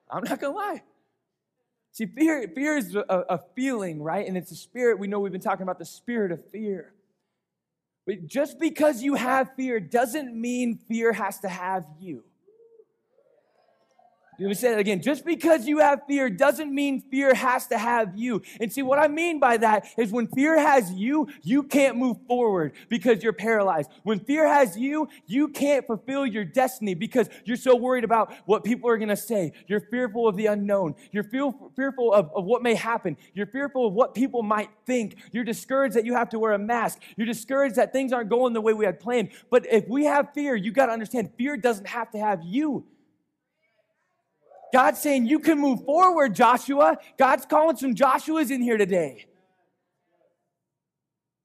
I'm 0.09 0.23
not 0.23 0.39
going 0.39 0.53
to 0.53 0.57
lie. 0.57 0.83
See, 1.91 2.05
fear, 2.07 2.47
fear 2.53 2.77
is 2.77 2.93
a, 2.95 2.99
a 3.07 3.39
feeling, 3.55 4.01
right? 4.03 4.27
And 4.27 4.37
it's 4.37 4.51
a 4.51 4.55
spirit. 4.55 4.97
We 4.99 5.07
know 5.07 5.19
we've 5.19 5.31
been 5.31 5.41
talking 5.41 5.63
about 5.63 5.79
the 5.79 5.85
spirit 5.85 6.31
of 6.31 6.43
fear. 6.51 6.93
But 8.07 8.25
just 8.25 8.57
because 8.57 9.03
you 9.03 9.15
have 9.15 9.53
fear 9.57 9.81
doesn't 9.81 10.33
mean 10.33 10.79
fear 10.87 11.11
has 11.11 11.39
to 11.41 11.49
have 11.49 11.85
you. 11.99 12.23
Let 14.39 14.49
me 14.49 14.53
say 14.53 14.69
that 14.69 14.79
again. 14.79 15.01
Just 15.01 15.25
because 15.25 15.67
you 15.67 15.79
have 15.79 16.01
fear 16.07 16.29
doesn't 16.29 16.73
mean 16.73 17.01
fear 17.09 17.33
has 17.33 17.65
to 17.67 17.77
have 17.77 18.15
you. 18.15 18.43
And 18.61 18.71
see, 18.71 18.83
what 18.83 18.99
I 18.99 19.07
mean 19.07 19.39
by 19.39 19.57
that 19.57 19.87
is 19.97 20.11
when 20.11 20.27
fear 20.27 20.59
has 20.59 20.91
you, 20.91 21.27
you 21.41 21.63
can't 21.63 21.97
move 21.97 22.17
forward 22.27 22.73
because 22.87 23.23
you're 23.23 23.33
paralyzed. 23.33 23.89
When 24.03 24.19
fear 24.19 24.47
has 24.47 24.77
you, 24.77 25.09
you 25.25 25.47
can't 25.47 25.87
fulfill 25.87 26.25
your 26.27 26.45
destiny 26.45 26.93
because 26.93 27.29
you're 27.45 27.57
so 27.57 27.75
worried 27.75 28.03
about 28.03 28.31
what 28.45 28.63
people 28.63 28.87
are 28.91 28.97
going 28.97 29.09
to 29.09 29.15
say. 29.17 29.53
You're 29.65 29.81
fearful 29.81 30.27
of 30.27 30.35
the 30.35 30.45
unknown. 30.47 30.93
You're 31.11 31.23
fearful 31.75 32.13
of, 32.13 32.29
of 32.35 32.45
what 32.45 32.61
may 32.61 32.75
happen. 32.75 33.17
You're 33.33 33.47
fearful 33.47 33.87
of 33.87 33.93
what 33.93 34.13
people 34.13 34.43
might 34.43 34.69
think. 34.85 35.15
You're 35.31 35.45
discouraged 35.45 35.95
that 35.95 36.05
you 36.05 36.13
have 36.13 36.29
to 36.29 36.37
wear 36.39 36.51
a 36.53 36.59
mask. 36.59 36.99
You're 37.15 37.25
discouraged 37.27 37.77
that 37.77 37.91
things 37.91 38.13
aren't 38.13 38.29
going 38.29 38.53
the 38.53 38.61
way 38.61 38.73
we 38.73 38.85
had 38.85 38.99
planned. 38.99 39.29
But 39.49 39.65
if 39.65 39.87
we 39.87 40.05
have 40.05 40.31
fear, 40.35 40.53
you 40.55 40.71
got 40.71 40.87
to 40.87 40.91
understand 40.91 41.31
fear 41.39 41.57
doesn't 41.57 41.87
have 41.87 42.11
to 42.11 42.19
have 42.19 42.41
you. 42.43 42.85
God's 44.73 44.99
saying, 44.99 45.25
You 45.27 45.39
can 45.39 45.59
move 45.59 45.83
forward, 45.85 46.35
Joshua. 46.35 46.97
God's 47.17 47.45
calling 47.45 47.77
some 47.77 47.95
Joshuas 47.95 48.51
in 48.51 48.61
here 48.61 48.77
today. 48.77 49.25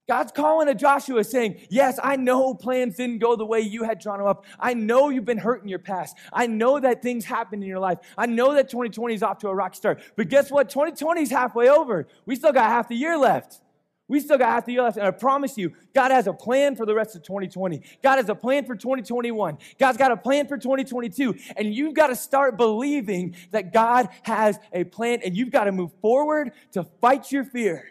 God's 0.08 0.32
calling 0.32 0.68
a 0.68 0.74
Joshua 0.74 1.22
saying, 1.24 1.60
Yes, 1.70 1.98
I 2.02 2.16
know 2.16 2.54
plans 2.54 2.96
didn't 2.96 3.18
go 3.18 3.36
the 3.36 3.46
way 3.46 3.60
you 3.60 3.84
had 3.84 4.00
drawn 4.00 4.18
them 4.18 4.26
up. 4.26 4.44
I 4.58 4.74
know 4.74 5.08
you've 5.08 5.24
been 5.24 5.38
hurt 5.38 5.62
in 5.62 5.68
your 5.68 5.78
past. 5.78 6.16
I 6.32 6.46
know 6.46 6.80
that 6.80 7.02
things 7.02 7.24
happened 7.24 7.62
in 7.62 7.68
your 7.68 7.78
life. 7.78 7.98
I 8.18 8.26
know 8.26 8.54
that 8.54 8.68
2020 8.68 9.14
is 9.14 9.22
off 9.22 9.38
to 9.38 9.48
a 9.48 9.54
rock 9.54 9.74
start. 9.74 10.02
But 10.16 10.28
guess 10.28 10.50
what? 10.50 10.68
2020 10.70 11.22
is 11.22 11.30
halfway 11.30 11.68
over. 11.68 12.08
We 12.26 12.36
still 12.36 12.52
got 12.52 12.66
half 12.66 12.88
the 12.88 12.96
year 12.96 13.16
left. 13.16 13.60
We 14.08 14.20
still 14.20 14.36
got 14.36 14.50
half 14.50 14.66
the 14.66 14.72
year 14.72 14.82
left, 14.82 14.96
and 14.96 15.06
I 15.06 15.10
promise 15.10 15.56
you, 15.56 15.72
God 15.94 16.10
has 16.10 16.26
a 16.26 16.32
plan 16.32 16.74
for 16.76 16.84
the 16.84 16.94
rest 16.94 17.14
of 17.14 17.22
2020. 17.22 17.82
God 18.02 18.16
has 18.16 18.28
a 18.28 18.34
plan 18.34 18.64
for 18.66 18.74
2021. 18.74 19.58
God's 19.78 19.98
got 19.98 20.10
a 20.10 20.16
plan 20.16 20.48
for 20.48 20.58
2022, 20.58 21.34
and 21.56 21.74
you've 21.74 21.94
got 21.94 22.08
to 22.08 22.16
start 22.16 22.56
believing 22.56 23.36
that 23.52 23.72
God 23.72 24.08
has 24.24 24.58
a 24.72 24.84
plan, 24.84 25.20
and 25.24 25.36
you've 25.36 25.52
got 25.52 25.64
to 25.64 25.72
move 25.72 25.92
forward 26.00 26.52
to 26.72 26.84
fight 27.00 27.30
your 27.30 27.44
fear. 27.44 27.90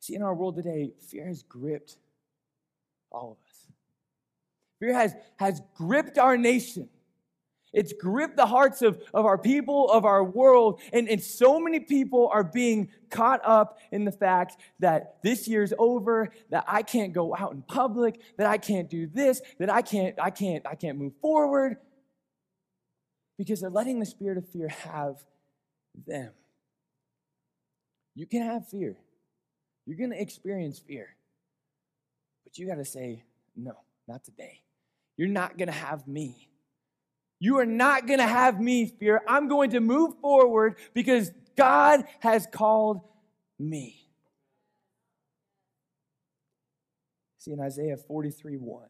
See, 0.00 0.16
in 0.16 0.22
our 0.22 0.34
world 0.34 0.56
today, 0.56 0.94
fear 1.08 1.26
has 1.28 1.44
gripped 1.44 1.96
all 3.12 3.30
of 3.32 3.36
us. 3.48 3.66
Fear 4.80 4.94
has, 4.94 5.14
has 5.38 5.62
gripped 5.76 6.18
our 6.18 6.36
nation. 6.36 6.88
It's 7.72 7.92
gripped 7.92 8.36
the 8.36 8.46
hearts 8.46 8.82
of, 8.82 9.00
of 9.14 9.26
our 9.26 9.38
people, 9.38 9.90
of 9.90 10.04
our 10.04 10.24
world, 10.24 10.80
and, 10.92 11.08
and 11.08 11.22
so 11.22 11.60
many 11.60 11.80
people 11.80 12.28
are 12.32 12.42
being 12.42 12.88
caught 13.10 13.40
up 13.44 13.78
in 13.92 14.04
the 14.04 14.10
fact 14.12 14.56
that 14.80 15.16
this 15.22 15.46
year's 15.46 15.72
over, 15.78 16.30
that 16.50 16.64
I 16.66 16.82
can't 16.82 17.12
go 17.12 17.34
out 17.36 17.52
in 17.52 17.62
public, 17.62 18.20
that 18.38 18.46
I 18.48 18.58
can't 18.58 18.90
do 18.90 19.06
this, 19.06 19.40
that 19.58 19.70
I 19.70 19.82
can't, 19.82 20.16
I 20.20 20.30
can't, 20.30 20.66
I 20.66 20.74
can't 20.74 20.98
move 20.98 21.12
forward. 21.20 21.76
Because 23.38 23.60
they're 23.60 23.70
letting 23.70 24.00
the 24.00 24.06
spirit 24.06 24.36
of 24.36 24.48
fear 24.48 24.68
have 24.68 25.24
them. 26.06 26.32
You 28.14 28.26
can 28.26 28.42
have 28.42 28.68
fear. 28.68 28.96
You're 29.86 29.96
gonna 29.96 30.20
experience 30.20 30.78
fear. 30.80 31.08
But 32.44 32.58
you 32.58 32.66
gotta 32.66 32.84
say, 32.84 33.22
no, 33.56 33.76
not 34.08 34.24
today. 34.24 34.60
You're 35.16 35.28
not 35.28 35.56
gonna 35.56 35.72
have 35.72 36.06
me. 36.08 36.49
You 37.42 37.56
are 37.56 37.66
not 37.66 38.06
going 38.06 38.18
to 38.18 38.26
have 38.26 38.60
me 38.60 38.84
fear. 38.86 39.22
I'm 39.26 39.48
going 39.48 39.70
to 39.70 39.80
move 39.80 40.14
forward 40.20 40.76
because 40.92 41.32
God 41.56 42.04
has 42.20 42.46
called 42.46 43.00
me. 43.58 44.06
See 47.38 47.52
in 47.52 47.60
Isaiah 47.60 47.96
43 47.96 48.56
1, 48.56 48.82
it 48.84 48.88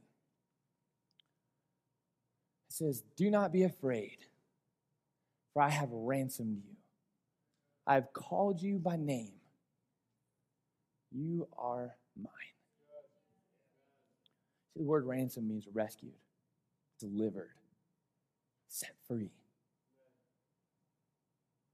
says, 2.68 3.04
Do 3.16 3.30
not 3.30 3.52
be 3.52 3.62
afraid, 3.62 4.18
for 5.54 5.62
I 5.62 5.68
have 5.70 5.88
ransomed 5.92 6.56
you. 6.64 6.74
I 7.86 7.94
have 7.94 8.12
called 8.12 8.60
you 8.60 8.78
by 8.80 8.96
name. 8.96 9.34
You 11.12 11.46
are 11.56 11.94
mine. 12.20 12.56
See, 14.74 14.80
the 14.80 14.84
word 14.86 15.06
ransom 15.06 15.46
means 15.48 15.66
rescued, 15.72 16.14
delivered 16.98 17.50
set 18.70 18.92
free. 19.09 19.30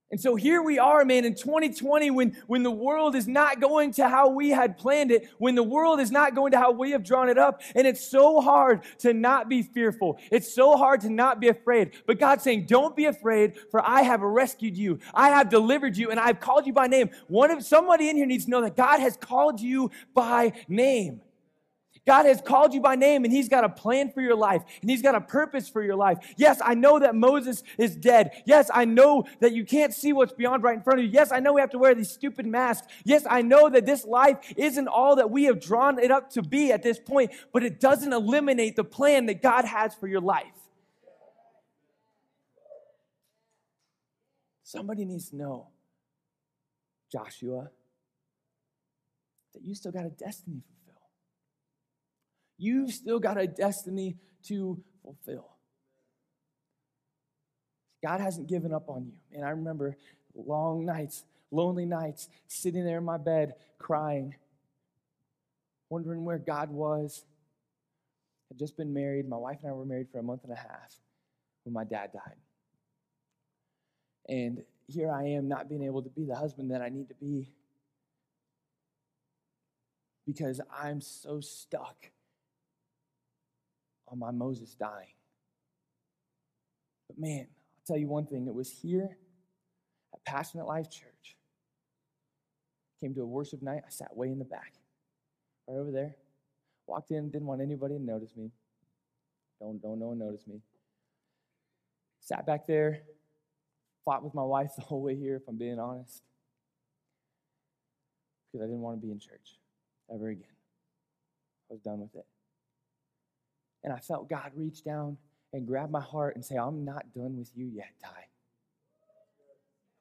And 0.08 0.20
so 0.20 0.36
here 0.36 0.62
we 0.62 0.78
are, 0.78 1.04
man, 1.04 1.24
in 1.24 1.34
2020, 1.34 2.12
when, 2.12 2.36
when 2.46 2.62
the 2.62 2.70
world 2.70 3.16
is 3.16 3.26
not 3.26 3.60
going 3.60 3.90
to 3.94 4.08
how 4.08 4.28
we 4.28 4.50
had 4.50 4.78
planned 4.78 5.10
it, 5.10 5.28
when 5.38 5.56
the 5.56 5.64
world 5.64 5.98
is 5.98 6.12
not 6.12 6.34
going 6.36 6.52
to 6.52 6.58
how 6.60 6.70
we 6.70 6.92
have 6.92 7.02
drawn 7.04 7.28
it 7.28 7.36
up. 7.36 7.60
And 7.74 7.88
it's 7.88 8.06
so 8.08 8.40
hard 8.40 8.82
to 9.00 9.12
not 9.12 9.48
be 9.48 9.62
fearful. 9.62 10.18
It's 10.30 10.54
so 10.54 10.76
hard 10.76 11.00
to 11.00 11.10
not 11.10 11.40
be 11.40 11.48
afraid. 11.48 11.90
But 12.06 12.20
God's 12.20 12.44
saying, 12.44 12.66
don't 12.66 12.94
be 12.94 13.06
afraid, 13.06 13.54
for 13.72 13.82
I 13.86 14.02
have 14.02 14.22
rescued 14.22 14.76
you. 14.76 15.00
I 15.12 15.30
have 15.30 15.48
delivered 15.48 15.96
you, 15.96 16.10
and 16.12 16.20
I've 16.20 16.38
called 16.38 16.68
you 16.68 16.72
by 16.72 16.86
name. 16.86 17.10
One 17.26 17.50
of, 17.50 17.64
somebody 17.64 18.08
in 18.08 18.16
here 18.16 18.26
needs 18.26 18.44
to 18.44 18.50
know 18.52 18.62
that 18.62 18.76
God 18.76 19.00
has 19.00 19.16
called 19.16 19.60
you 19.60 19.90
by 20.14 20.52
name. 20.68 21.20
God 22.06 22.24
has 22.24 22.40
called 22.40 22.72
you 22.72 22.80
by 22.80 22.94
name 22.94 23.24
and 23.24 23.32
He's 23.32 23.48
got 23.48 23.64
a 23.64 23.68
plan 23.68 24.10
for 24.12 24.20
your 24.20 24.36
life 24.36 24.62
and 24.80 24.88
He's 24.88 25.02
got 25.02 25.14
a 25.14 25.20
purpose 25.20 25.68
for 25.68 25.82
your 25.82 25.96
life. 25.96 26.18
Yes, 26.36 26.60
I 26.64 26.74
know 26.74 27.00
that 27.00 27.14
Moses 27.14 27.62
is 27.78 27.96
dead. 27.96 28.30
Yes, 28.46 28.70
I 28.72 28.84
know 28.84 29.24
that 29.40 29.52
you 29.52 29.64
can't 29.64 29.92
see 29.92 30.12
what's 30.12 30.32
beyond 30.32 30.62
right 30.62 30.76
in 30.76 30.82
front 30.82 31.00
of 31.00 31.04
you. 31.04 31.10
Yes, 31.10 31.32
I 31.32 31.40
know 31.40 31.52
we 31.54 31.60
have 31.60 31.70
to 31.70 31.78
wear 31.78 31.94
these 31.94 32.10
stupid 32.10 32.46
masks. 32.46 32.86
Yes, 33.04 33.24
I 33.28 33.42
know 33.42 33.68
that 33.68 33.84
this 33.86 34.04
life 34.04 34.38
isn't 34.56 34.86
all 34.86 35.16
that 35.16 35.30
we 35.30 35.44
have 35.44 35.60
drawn 35.60 35.98
it 35.98 36.10
up 36.12 36.30
to 36.30 36.42
be 36.42 36.70
at 36.70 36.82
this 36.82 36.98
point, 36.98 37.32
but 37.52 37.64
it 37.64 37.80
doesn't 37.80 38.12
eliminate 38.12 38.76
the 38.76 38.84
plan 38.84 39.26
that 39.26 39.42
God 39.42 39.64
has 39.64 39.94
for 39.96 40.06
your 40.06 40.20
life. 40.20 40.44
Somebody 44.62 45.04
needs 45.04 45.30
to 45.30 45.36
know, 45.36 45.68
Joshua, 47.10 47.68
that 49.54 49.62
you 49.62 49.74
still 49.74 49.92
got 49.92 50.04
a 50.06 50.10
destiny 50.10 50.62
You've 52.58 52.92
still 52.92 53.18
got 53.18 53.38
a 53.38 53.46
destiny 53.46 54.16
to 54.44 54.82
fulfill. 55.02 55.46
God 58.02 58.20
hasn't 58.20 58.46
given 58.48 58.72
up 58.72 58.88
on 58.88 59.04
you. 59.06 59.12
And 59.32 59.44
I 59.44 59.50
remember 59.50 59.96
long 60.34 60.84
nights, 60.84 61.24
lonely 61.50 61.86
nights, 61.86 62.28
sitting 62.46 62.84
there 62.84 62.98
in 62.98 63.04
my 63.04 63.18
bed 63.18 63.54
crying, 63.78 64.34
wondering 65.90 66.24
where 66.24 66.38
God 66.38 66.70
was. 66.70 67.24
I'd 68.50 68.58
just 68.58 68.76
been 68.76 68.92
married. 68.92 69.28
My 69.28 69.36
wife 69.36 69.58
and 69.62 69.70
I 69.70 69.74
were 69.74 69.84
married 69.84 70.08
for 70.10 70.18
a 70.18 70.22
month 70.22 70.44
and 70.44 70.52
a 70.52 70.56
half 70.56 70.94
when 71.64 71.74
my 71.74 71.84
dad 71.84 72.10
died. 72.12 72.36
And 74.28 74.62
here 74.86 75.10
I 75.10 75.24
am 75.30 75.48
not 75.48 75.68
being 75.68 75.82
able 75.84 76.02
to 76.02 76.08
be 76.10 76.24
the 76.24 76.34
husband 76.36 76.70
that 76.70 76.80
I 76.80 76.88
need 76.88 77.08
to 77.08 77.14
be 77.14 77.48
because 80.26 80.60
I'm 80.74 81.00
so 81.00 81.40
stuck 81.40 82.10
on 84.16 84.34
my 84.34 84.36
Moses 84.36 84.74
dying. 84.74 85.14
But 87.08 87.18
man, 87.18 87.40
I'll 87.46 87.86
tell 87.86 87.96
you 87.96 88.08
one 88.08 88.26
thing 88.26 88.46
it 88.46 88.54
was 88.54 88.70
here 88.70 89.16
at 90.14 90.24
Passionate 90.24 90.66
Life 90.66 90.90
Church. 90.90 91.36
Came 93.02 93.14
to 93.14 93.22
a 93.22 93.26
worship 93.26 93.62
night, 93.62 93.82
I 93.86 93.90
sat 93.90 94.16
way 94.16 94.28
in 94.28 94.38
the 94.38 94.44
back, 94.44 94.72
right 95.68 95.76
over 95.76 95.90
there. 95.90 96.16
Walked 96.86 97.10
in, 97.10 97.28
didn't 97.30 97.46
want 97.48 97.60
anybody 97.60 97.94
to 97.96 98.02
notice 98.02 98.34
me. 98.36 98.50
Don't, 99.60 99.80
don't 99.82 99.98
no 99.98 100.06
one 100.08 100.18
notice 100.18 100.46
me. 100.46 100.60
Sat 102.20 102.46
back 102.46 102.66
there, 102.66 103.00
fought 104.04 104.22
with 104.24 104.34
my 104.34 104.42
wife 104.42 104.70
the 104.76 104.82
whole 104.82 105.02
way 105.02 105.14
here, 105.16 105.36
if 105.36 105.42
I'm 105.48 105.58
being 105.58 105.78
honest, 105.78 106.22
because 108.52 108.64
I 108.64 108.66
didn't 108.66 108.82
want 108.82 109.00
to 109.00 109.04
be 109.06 109.12
in 109.12 109.18
church 109.18 109.58
ever 110.12 110.28
again. 110.28 110.44
I 111.70 111.74
was 111.74 111.80
done 111.82 112.00
with 112.00 112.14
it 112.14 112.26
and 113.86 113.94
I 113.94 113.98
felt 114.00 114.28
God 114.28 114.50
reach 114.56 114.82
down 114.84 115.16
and 115.52 115.66
grab 115.66 115.90
my 115.90 116.00
heart 116.00 116.34
and 116.34 116.44
say, 116.44 116.56
I'm 116.56 116.84
not 116.84 117.14
done 117.14 117.38
with 117.38 117.50
you 117.54 117.66
yet, 117.72 117.92
Ty. 118.02 118.08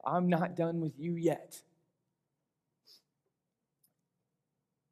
I'm 0.04 0.28
not 0.28 0.56
done 0.56 0.80
with 0.80 0.98
you 0.98 1.14
yet. 1.14 1.58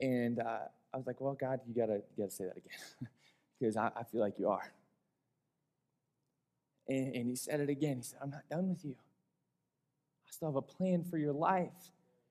And 0.00 0.38
uh, 0.38 0.58
I 0.92 0.96
was 0.96 1.06
like, 1.06 1.20
well, 1.20 1.36
God, 1.38 1.60
you 1.66 1.74
gotta, 1.74 2.02
gotta 2.16 2.30
say 2.30 2.44
that 2.44 2.56
again 2.56 3.08
because 3.60 3.76
I, 3.76 3.90
I, 3.96 4.04
feel 4.04 4.20
like 4.20 4.38
you 4.38 4.48
are. 4.48 4.72
And, 6.88 7.14
and 7.16 7.28
he 7.28 7.34
said 7.36 7.60
it 7.60 7.68
again. 7.70 7.96
He 7.96 8.02
said, 8.02 8.20
I'm 8.22 8.30
not 8.30 8.48
done 8.50 8.68
with 8.68 8.84
you. 8.84 8.92
I 10.26 10.30
still 10.30 10.48
have 10.48 10.56
a 10.56 10.62
plan 10.62 11.04
for 11.10 11.18
your 11.18 11.32
life. 11.32 11.72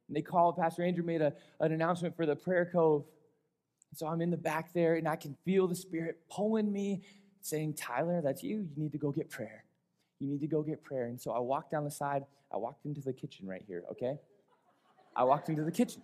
And 0.08 0.16
they 0.16 0.22
called, 0.22 0.56
Pastor 0.58 0.84
Andrew 0.84 1.04
made 1.04 1.22
a, 1.22 1.34
an 1.60 1.72
announcement 1.74 2.16
for 2.16 2.26
the 2.26 2.36
prayer 2.36 2.70
cove 2.72 3.04
and 3.94 3.98
so 4.00 4.08
I'm 4.08 4.22
in 4.22 4.32
the 4.32 4.38
back 4.38 4.74
there 4.74 4.96
and 4.96 5.08
I 5.08 5.16
can 5.16 5.38
feel 5.46 5.68
the 5.68 5.76
Spirit 5.76 6.18
pulling 6.28 6.72
me, 6.74 7.04
saying, 7.42 7.76
Tyler, 7.76 8.22
that's 8.24 8.42
you. 8.42 8.68
You 8.74 8.74
need 8.84 8.92
to 8.94 8.98
go 8.98 9.12
get 9.12 9.30
prayer. 9.30 9.66
You 10.20 10.28
need 10.30 10.42
to 10.42 10.48
go 10.48 10.64
get 10.64 10.84
prayer. 10.84 11.06
And 11.06 11.22
so 11.22 11.30
I 11.30 11.38
walked 11.38 11.70
down 11.70 11.84
the 11.84 11.92
side. 11.92 12.24
I 12.52 12.58
walked 12.58 12.88
into 12.88 13.02
the 13.02 13.14
kitchen 13.14 13.48
right 13.48 13.62
here, 13.68 13.84
okay? 13.92 14.16
I 15.16 15.26
walked 15.26 15.50
into 15.50 15.62
the 15.64 15.72
kitchen 15.72 16.02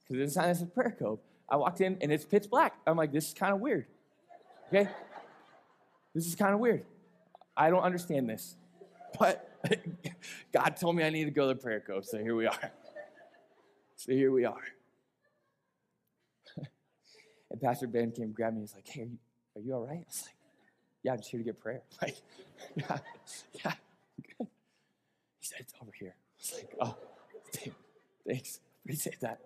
because 0.00 0.16
there's 0.16 0.30
a 0.32 0.34
sign 0.34 0.48
that 0.48 0.56
says 0.56 0.68
prayer 0.74 0.96
cove. 0.98 1.20
I 1.48 1.54
walked 1.58 1.80
in 1.80 1.96
and 2.00 2.10
it's 2.10 2.24
pitch 2.24 2.48
black. 2.50 2.74
I'm 2.88 2.96
like, 2.96 3.12
this 3.12 3.28
is 3.28 3.34
kind 3.34 3.54
of 3.54 3.60
weird, 3.60 3.86
okay? 4.74 4.90
this 6.16 6.26
is 6.26 6.34
kind 6.34 6.52
of 6.54 6.58
weird. 6.58 6.84
I 7.56 7.70
don't 7.70 7.82
understand 7.84 8.28
this. 8.28 8.56
But 9.16 9.48
God 10.52 10.70
told 10.74 10.96
me 10.96 11.04
I 11.04 11.10
need 11.10 11.26
to 11.26 11.30
go 11.30 11.46
to 11.46 11.54
prayer 11.54 11.78
cove, 11.86 12.04
so 12.04 12.18
here 12.18 12.34
we 12.34 12.46
are. 12.46 12.72
So 13.94 14.10
here 14.10 14.32
we 14.32 14.44
are. 14.46 14.64
And 17.52 17.60
Pastor 17.60 17.86
Ben 17.86 18.10
came, 18.12 18.32
grabbed 18.32 18.56
me, 18.56 18.62
he's 18.62 18.72
like, 18.74 18.88
hey, 18.88 19.02
are 19.54 19.60
you, 19.60 19.60
are 19.60 19.60
you 19.60 19.74
all 19.74 19.82
right? 19.86 19.98
I 19.98 20.08
was 20.08 20.22
like, 20.24 20.36
yeah, 21.02 21.12
I'm 21.12 21.18
just 21.18 21.30
here 21.30 21.38
to 21.40 21.44
get 21.44 21.60
prayer. 21.60 21.82
Like, 22.00 22.16
yeah, 22.76 22.98
yeah, 23.64 23.72
good. 24.22 24.46
He 25.38 25.46
said, 25.46 25.58
it's 25.60 25.72
over 25.82 25.90
here. 25.98 26.14
I 26.16 26.20
was 26.38 26.54
like, 26.54 26.68
oh, 26.80 26.96
damn, 27.52 27.74
thanks. 28.26 28.60
Appreciate 28.84 29.20
that. 29.20 29.40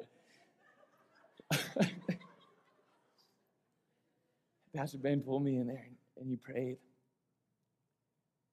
Pastor 4.77 4.99
Ben 4.99 5.19
pulled 5.21 5.43
me 5.45 5.57
in 5.57 5.67
there 5.69 5.87
and 6.21 6.29
he 6.31 6.37
prayed. 6.37 6.77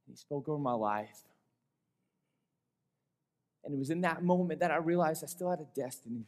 He 0.09 0.15
spoke 0.15 0.47
over 0.49 0.57
my 0.59 0.73
life. 0.73 1.19
And 3.65 3.75
it 3.75 3.77
was 3.77 3.89
in 3.91 3.99
that 4.01 4.23
moment 4.23 4.59
that 4.61 4.71
I 4.71 4.77
realized 4.77 5.23
I 5.23 5.27
still 5.27 5.49
had 5.51 5.59
a 5.59 5.67
destiny 5.77 6.23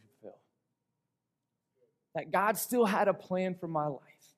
that 2.16 2.32
God 2.32 2.56
still 2.56 2.86
had 2.86 3.08
a 3.08 3.14
plan 3.14 3.54
for 3.54 3.68
my 3.68 3.86
life, 3.86 4.28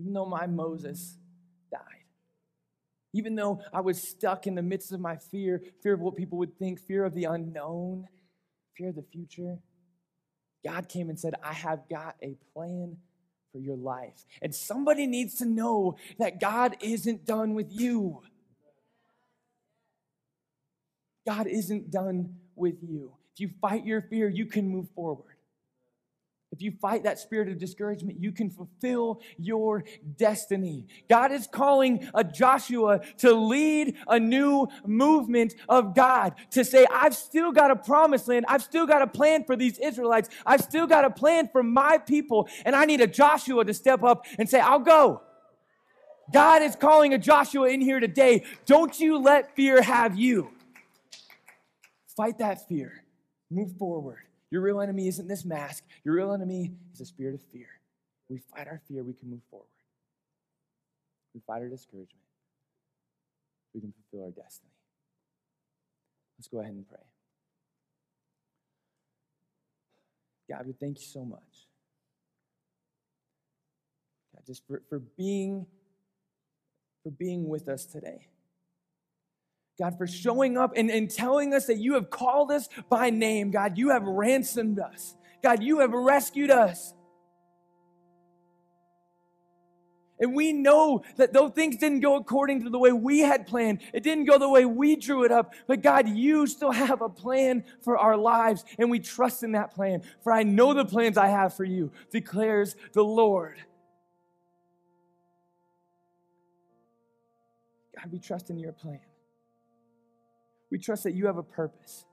even 0.00 0.12
though 0.12 0.26
my 0.26 0.48
Moses 0.48 1.14
died. 1.70 1.80
Even 3.14 3.36
though 3.36 3.62
I 3.72 3.80
was 3.80 4.02
stuck 4.02 4.48
in 4.48 4.56
the 4.56 4.62
midst 4.62 4.90
of 4.92 4.98
my 4.98 5.16
fear 5.16 5.62
fear 5.82 5.94
of 5.94 6.00
what 6.00 6.16
people 6.16 6.36
would 6.38 6.58
think, 6.58 6.80
fear 6.80 7.04
of 7.04 7.14
the 7.14 7.24
unknown, 7.26 8.08
fear 8.76 8.88
of 8.88 8.96
the 8.96 9.04
future. 9.12 9.58
God 10.66 10.88
came 10.88 11.08
and 11.10 11.18
said, 11.18 11.34
I 11.44 11.52
have 11.52 11.88
got 11.88 12.16
a 12.20 12.34
plan 12.52 12.96
for 13.52 13.60
your 13.60 13.76
life. 13.76 14.26
And 14.42 14.52
somebody 14.52 15.06
needs 15.06 15.36
to 15.36 15.44
know 15.44 15.96
that 16.18 16.40
God 16.40 16.76
isn't 16.80 17.24
done 17.24 17.54
with 17.54 17.68
you. 17.70 18.20
God 21.24 21.46
isn't 21.46 21.92
done 21.92 22.34
with 22.56 22.82
you. 22.82 23.12
If 23.34 23.40
you 23.40 23.50
fight 23.60 23.86
your 23.86 24.02
fear, 24.02 24.28
you 24.28 24.46
can 24.46 24.68
move 24.68 24.88
forward 24.96 25.36
if 26.50 26.62
you 26.62 26.72
fight 26.80 27.04
that 27.04 27.18
spirit 27.18 27.48
of 27.48 27.58
discouragement, 27.58 28.20
you 28.20 28.32
can 28.32 28.50
fulfill 28.50 29.20
your 29.38 29.84
destiny. 30.16 30.86
God 31.08 31.30
is 31.30 31.46
calling 31.46 32.08
a 32.14 32.24
Joshua 32.24 33.00
to 33.18 33.32
lead 33.34 33.96
a 34.06 34.18
new 34.18 34.66
movement 34.86 35.54
of 35.68 35.94
God 35.94 36.34
to 36.52 36.64
say, 36.64 36.86
I've 36.90 37.14
still 37.14 37.52
got 37.52 37.70
a 37.70 37.76
promised 37.76 38.28
land. 38.28 38.46
I've 38.48 38.62
still 38.62 38.86
got 38.86 39.02
a 39.02 39.06
plan 39.06 39.44
for 39.44 39.56
these 39.56 39.78
Israelites. 39.78 40.30
I've 40.46 40.62
still 40.62 40.86
got 40.86 41.04
a 41.04 41.10
plan 41.10 41.50
for 41.52 41.62
my 41.62 41.98
people. 41.98 42.48
And 42.64 42.74
I 42.74 42.86
need 42.86 43.02
a 43.02 43.06
Joshua 43.06 43.64
to 43.66 43.74
step 43.74 44.02
up 44.02 44.24
and 44.38 44.48
say, 44.48 44.58
I'll 44.58 44.78
go. 44.78 45.20
God 46.32 46.62
is 46.62 46.76
calling 46.76 47.12
a 47.12 47.18
Joshua 47.18 47.68
in 47.68 47.82
here 47.82 48.00
today. 48.00 48.44
Don't 48.64 48.98
you 48.98 49.18
let 49.18 49.54
fear 49.54 49.82
have 49.82 50.18
you. 50.18 50.50
Fight 52.16 52.38
that 52.38 52.66
fear. 52.68 53.04
Move 53.50 53.76
forward. 53.78 54.18
Your 54.50 54.62
real 54.62 54.80
enemy 54.80 55.08
isn't 55.08 55.28
this 55.28 55.44
mask. 55.44 55.84
Your 56.04 56.14
real 56.14 56.32
enemy 56.32 56.72
is 56.94 57.00
a 57.00 57.06
spirit 57.06 57.34
of 57.34 57.42
fear. 57.52 57.68
We 58.28 58.40
fight 58.54 58.66
our 58.66 58.80
fear, 58.88 59.02
we 59.02 59.14
can 59.14 59.30
move 59.30 59.40
forward. 59.50 59.66
We 61.34 61.40
fight 61.46 61.62
our 61.62 61.68
discouragement, 61.68 62.24
we 63.74 63.80
can 63.80 63.92
fulfill 63.92 64.26
our 64.26 64.30
destiny. 64.30 64.70
Let's 66.38 66.48
go 66.48 66.60
ahead 66.60 66.72
and 66.72 66.88
pray. 66.88 66.98
God, 70.48 70.66
we 70.66 70.72
thank 70.72 70.98
you 70.98 71.04
so 71.04 71.24
much. 71.24 71.68
God, 74.34 74.42
just 74.46 74.66
for, 74.66 74.82
for 74.88 74.98
being 74.98 75.66
for 77.02 77.10
being 77.10 77.48
with 77.48 77.68
us 77.68 77.84
today. 77.84 78.28
God, 79.78 79.96
for 79.96 80.06
showing 80.06 80.58
up 80.58 80.72
and, 80.76 80.90
and 80.90 81.08
telling 81.08 81.54
us 81.54 81.66
that 81.66 81.78
you 81.78 81.94
have 81.94 82.10
called 82.10 82.50
us 82.50 82.68
by 82.90 83.10
name. 83.10 83.52
God, 83.52 83.78
you 83.78 83.90
have 83.90 84.02
ransomed 84.02 84.80
us. 84.80 85.14
God, 85.42 85.62
you 85.62 85.78
have 85.80 85.92
rescued 85.92 86.50
us. 86.50 86.92
And 90.20 90.34
we 90.34 90.52
know 90.52 91.04
that 91.16 91.32
though 91.32 91.48
things 91.48 91.76
didn't 91.76 92.00
go 92.00 92.16
according 92.16 92.64
to 92.64 92.70
the 92.70 92.78
way 92.78 92.90
we 92.90 93.20
had 93.20 93.46
planned, 93.46 93.82
it 93.94 94.02
didn't 94.02 94.24
go 94.24 94.36
the 94.36 94.48
way 94.48 94.64
we 94.64 94.96
drew 94.96 95.22
it 95.22 95.30
up, 95.30 95.54
but 95.68 95.80
God, 95.80 96.08
you 96.08 96.48
still 96.48 96.72
have 96.72 97.02
a 97.02 97.08
plan 97.08 97.62
for 97.84 97.96
our 97.96 98.16
lives, 98.16 98.64
and 98.80 98.90
we 98.90 98.98
trust 98.98 99.44
in 99.44 99.52
that 99.52 99.72
plan. 99.72 100.02
For 100.24 100.32
I 100.32 100.42
know 100.42 100.74
the 100.74 100.84
plans 100.84 101.16
I 101.16 101.28
have 101.28 101.54
for 101.54 101.62
you, 101.62 101.92
declares 102.10 102.74
the 102.94 103.04
Lord. 103.04 103.58
God, 107.96 108.10
we 108.10 108.18
trust 108.18 108.50
in 108.50 108.58
your 108.58 108.72
plan. 108.72 108.98
We 110.70 110.78
trust 110.78 111.04
that 111.04 111.14
you 111.14 111.26
have 111.26 111.38
a 111.38 111.42
purpose. 111.42 112.04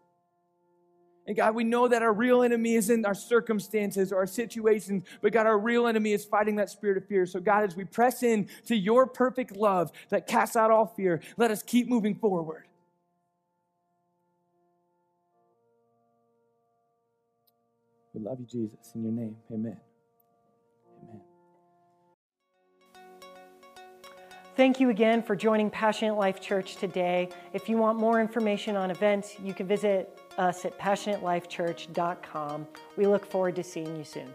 And 1.27 1.35
God, 1.35 1.55
we 1.55 1.63
know 1.63 1.87
that 1.87 2.03
our 2.03 2.13
real 2.13 2.43
enemy 2.43 2.75
isn't 2.75 3.03
our 3.05 3.15
circumstances 3.15 4.11
or 4.11 4.17
our 4.19 4.27
situations, 4.27 5.05
but 5.21 5.33
God, 5.33 5.47
our 5.47 5.57
real 5.57 5.87
enemy 5.87 6.11
is 6.13 6.23
fighting 6.23 6.57
that 6.57 6.69
spirit 6.69 6.97
of 6.97 7.07
fear. 7.07 7.25
So, 7.25 7.39
God, 7.39 7.63
as 7.63 7.75
we 7.75 7.83
press 7.83 8.21
in 8.21 8.47
to 8.67 8.75
your 8.75 9.07
perfect 9.07 9.57
love 9.57 9.91
that 10.09 10.27
casts 10.27 10.55
out 10.55 10.69
all 10.69 10.85
fear, 10.85 11.21
let 11.35 11.49
us 11.49 11.63
keep 11.63 11.87
moving 11.89 12.15
forward. 12.15 12.65
We 18.13 18.21
love 18.21 18.39
you, 18.39 18.45
Jesus. 18.45 18.91
In 18.93 19.03
your 19.03 19.11
name, 19.11 19.35
amen. 19.51 19.77
Thank 24.55 24.79
you 24.79 24.89
again 24.89 25.21
for 25.21 25.35
joining 25.35 25.69
Passionate 25.69 26.15
Life 26.17 26.39
Church 26.39 26.77
today. 26.77 27.27
If 27.51 27.67
you 27.67 27.75
want 27.77 27.99
more 27.99 28.21
information 28.21 28.77
on 28.77 28.89
events, 28.89 29.37
you 29.41 29.53
can 29.53 29.67
visit 29.67 30.17
us 30.37 30.63
at 30.63 30.79
passionatelifechurch.com. 30.79 32.67
We 32.95 33.05
look 33.05 33.25
forward 33.25 33.57
to 33.57 33.63
seeing 33.65 33.97
you 33.97 34.05
soon. 34.05 34.33